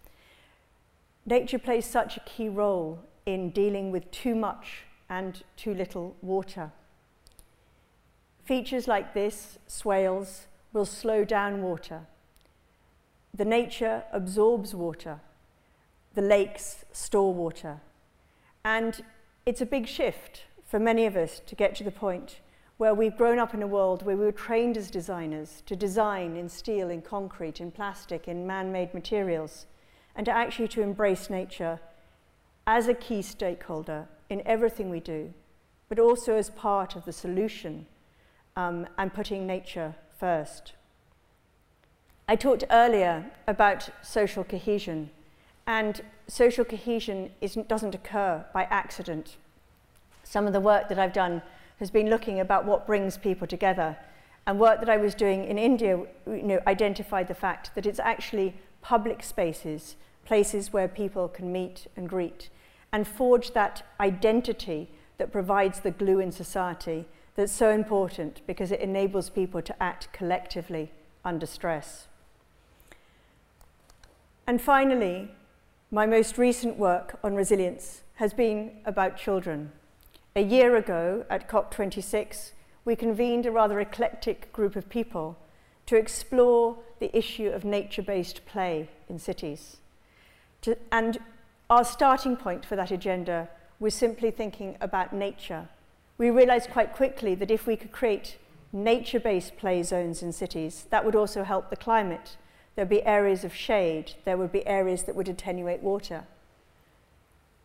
[1.25, 6.73] Nature plays such a key role in dealing with too much and too little water.
[8.45, 12.07] Features like this, swales, will slow down water.
[13.35, 15.20] The nature absorbs water
[16.14, 17.81] the lakes store water.
[18.64, 19.03] And
[19.47, 22.41] it's a big shift for many of us to get to the point
[22.77, 26.37] where we've grown up in a world where we were trained as designers to design
[26.37, 29.66] in steel, in concrete, in plastic, in man-made materials,
[30.15, 31.81] and to actually to embrace nature
[32.67, 35.33] as a key stakeholder in everything we do,
[35.89, 37.87] but also as part of the solution
[38.57, 40.75] um, and putting nature first.
[42.29, 45.11] I talked earlier about social cohesion
[45.67, 47.31] and social cohesion
[47.69, 49.37] doesn't occur by accident.
[50.23, 51.43] Some of the work that I've done
[51.79, 53.97] has been looking about what brings people together.
[54.47, 58.01] And work that I was doing in India you know, identified the fact that it's
[58.01, 62.51] actually public spaces, places where people can meet and greet,
[62.93, 68.80] and forge that identity that provides the glue in society that's so important because it
[68.80, 70.93] enables people to act collectively
[71.24, 72.07] under stress.
[74.47, 75.30] And finally,
[75.91, 79.72] my most recent work on resilience has been about children.
[80.35, 82.53] A year ago at COP26,
[82.85, 85.39] we convened a rather eclectic group of people
[85.87, 89.78] to explore the issue of nature-based play in cities.
[90.61, 91.18] To, and
[91.68, 93.48] our starting point for that agenda
[93.80, 95.68] was simply thinking about nature.
[96.16, 98.38] We realized quite quickly that if we could create
[98.72, 102.36] nature-based play zones in cities, that would also help the climate
[102.74, 104.14] There would be areas of shade.
[104.24, 106.24] There would be areas that would attenuate water.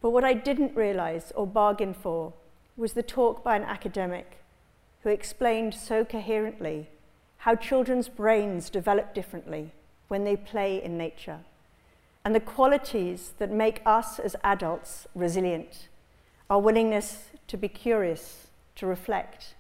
[0.02, 2.34] But what I didn't realise or bargain for
[2.76, 4.38] was the talk by an academic
[5.04, 6.90] who explained so coherently
[7.40, 9.72] how children's brains develop differently
[10.08, 11.40] when they play in nature
[12.24, 15.88] and the qualities that make us as adults resilient
[16.50, 19.56] our willingness to be curious, to reflect,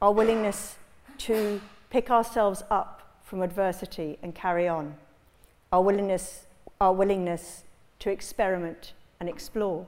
[0.00, 0.76] our willingness
[1.18, 1.60] to
[1.90, 4.94] pick ourselves up from adversity and carry on,
[5.72, 6.46] our willingness,
[6.80, 7.64] our willingness
[7.98, 9.86] to experiment and explore.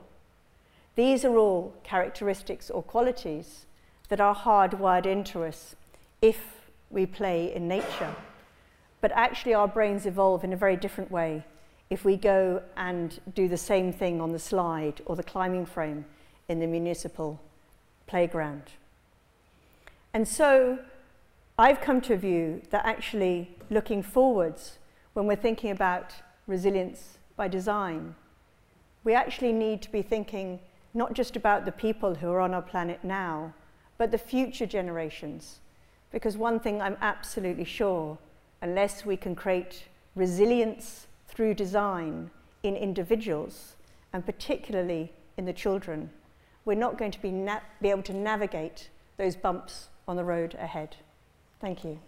[0.95, 3.65] These are all characteristics or qualities
[4.09, 5.75] that are hardwired into us
[6.21, 6.60] if
[6.91, 8.15] we play in nature.
[8.99, 11.43] But actually, our brains evolve in a very different way
[11.89, 16.05] if we go and do the same thing on the slide or the climbing frame
[16.47, 17.39] in the municipal
[18.07, 18.63] playground.
[20.13, 20.79] And so
[21.57, 24.77] I've come to a view that actually looking forwards,
[25.13, 26.13] when we're thinking about
[26.47, 28.15] resilience by design,
[29.03, 30.59] we actually need to be thinking
[30.93, 33.53] not just about the people who are on our planet now,
[33.97, 35.60] but the future generations.
[36.11, 38.17] Because one thing I'm absolutely sure,
[38.61, 39.85] unless we can create
[40.15, 42.29] resilience through design
[42.63, 43.75] in individuals,
[44.13, 46.09] and particularly in the children,
[46.65, 47.31] we're not going to be,
[47.81, 50.97] be able to navigate those bumps on the road ahead.
[51.59, 51.99] Thank you.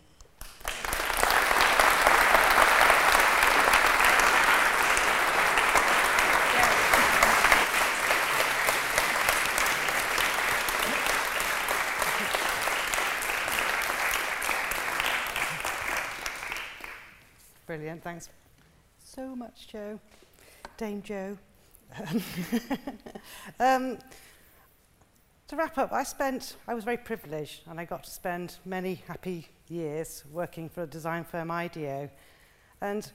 [18.02, 18.30] Thanks
[19.04, 20.00] so much, Jo.
[20.78, 21.38] Dame Jo.
[23.60, 23.98] um,
[25.48, 28.96] to wrap up, I spent, I was very privileged and I got to spend many
[29.08, 32.10] happy years working for a design firm, IDEO.
[32.82, 33.12] And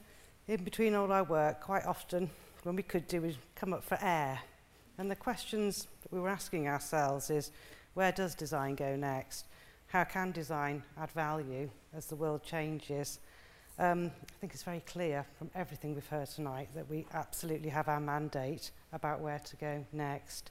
[0.47, 2.31] in between all our work, quite often,
[2.63, 4.39] when we could do, we'd come up for air.
[4.99, 7.51] And the questions that we were asking ourselves is,
[7.95, 9.47] where does design go next?
[9.89, 13.19] How can design add value as the world changes?
[13.81, 17.87] Um, I think it's very clear from everything we've heard tonight that we absolutely have
[17.87, 20.51] our mandate about where to go next.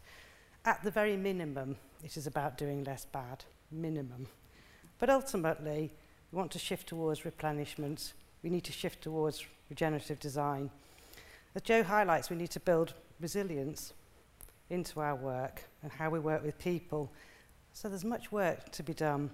[0.63, 1.75] At the very minimum,
[2.05, 4.27] it is about doing less bad, minimum.
[4.97, 5.91] But ultimately,
[6.31, 8.13] we want to shift towards replenishment.
[8.43, 10.69] We need to shift towards regenerative design.
[11.53, 13.91] As Joe highlights, we need to build resilience
[14.69, 17.11] into our work and how we work with people.
[17.73, 19.31] So there's much work to be done.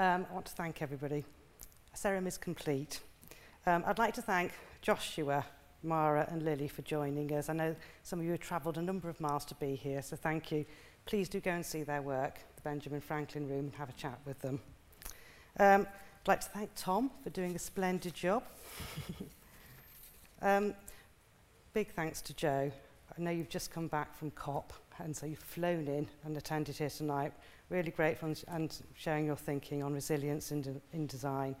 [0.00, 1.24] Um, I want to thank everybody
[1.94, 3.00] ceremony is complete.
[3.66, 5.44] Um, I'd like to thank Joshua,
[5.82, 7.48] Mara and Lily for joining us.
[7.48, 10.16] I know some of you have travelled a number of miles to be here, so
[10.16, 10.64] thank you.
[11.06, 14.18] Please do go and see their work, the Benjamin Franklin Room, and have a chat
[14.24, 14.60] with them.
[15.58, 15.86] Um,
[16.22, 18.44] I'd like to thank Tom for doing a splendid job.
[20.42, 20.74] um,
[21.72, 22.70] big thanks to Joe.
[23.18, 26.76] I know you've just come back from COP, and so you've flown in and attended
[26.76, 27.32] here tonight,
[27.70, 31.54] Really grateful and sharing your thinking on resilience in, de in design.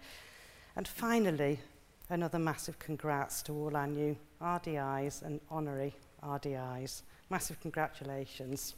[0.74, 1.60] And finally,
[2.08, 7.02] another massive congrats to all our new RDIs and honorary RDIs.
[7.30, 8.74] Massive congratulations.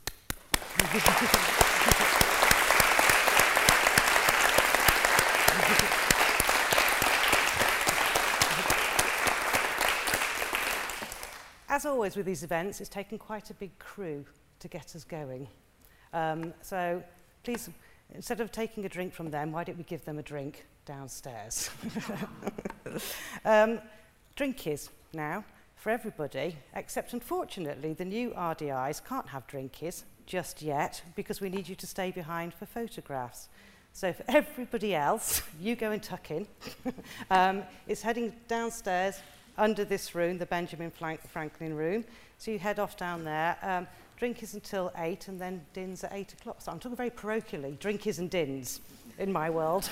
[11.71, 14.27] As always with these events, it's taken quite a big crew
[14.59, 15.49] to get us going.
[16.13, 17.03] Um, so
[17.43, 17.71] please,
[18.15, 21.71] instead of taking a drink from them, why don't we give them a drink downstairs?
[23.45, 23.81] um,
[24.37, 25.45] drinkies now
[25.77, 31.69] for everybody, except unfortunately the new RDIs can't have drinkies just yet because we need
[31.69, 33.49] you to stay behind for photographs.
[33.93, 36.47] So for everybody else, you go and tuck in.
[37.31, 39.19] um, it's heading downstairs
[39.59, 42.05] under this room, the Benjamin Franklin room.
[42.39, 43.57] So you head off down there.
[43.63, 43.87] Um,
[44.23, 46.61] drink is until 8 and then dins at 8 o'clock.
[46.61, 48.81] So I'm talking very parochially, drink is and dins
[49.19, 49.91] in my world.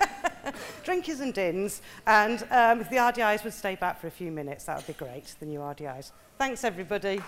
[0.84, 1.82] drink is and dins.
[2.06, 4.92] And um, if the RDIs would stay back for a few minutes, that would be
[4.92, 6.12] great, the new RDIs.
[6.38, 7.16] Thanks, everybody.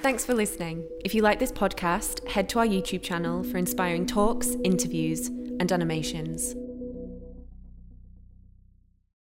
[0.00, 0.88] Thanks for listening.
[1.04, 5.70] If you like this podcast, head to our YouTube channel for inspiring talks, interviews, and
[5.70, 6.54] animations.